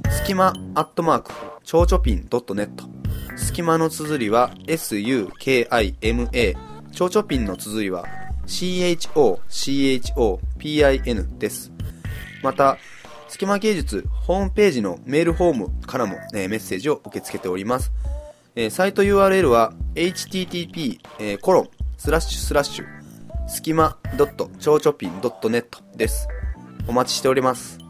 [0.09, 1.31] すきまアットマーク、
[1.63, 3.02] ちょうちょぴん .net。
[3.35, 6.55] すきまの綴りは、s-u-k-i-m-a。
[6.91, 8.05] ちょうちょぴんの綴りは、
[8.45, 9.39] c-h-o-c-h-o-p-i-n
[11.39, 11.71] です。
[12.41, 12.77] また、
[13.27, 17.91] スキマ芸術ホームページのメールフォームからも、ね、メッセージを受け付けております。
[18.55, 22.85] えーサイト URL は http:// えーコロンスラッシュスラッシュ
[23.47, 26.27] スキマドットちょうちょぴん .net です。
[26.87, 27.82] お待ちしております。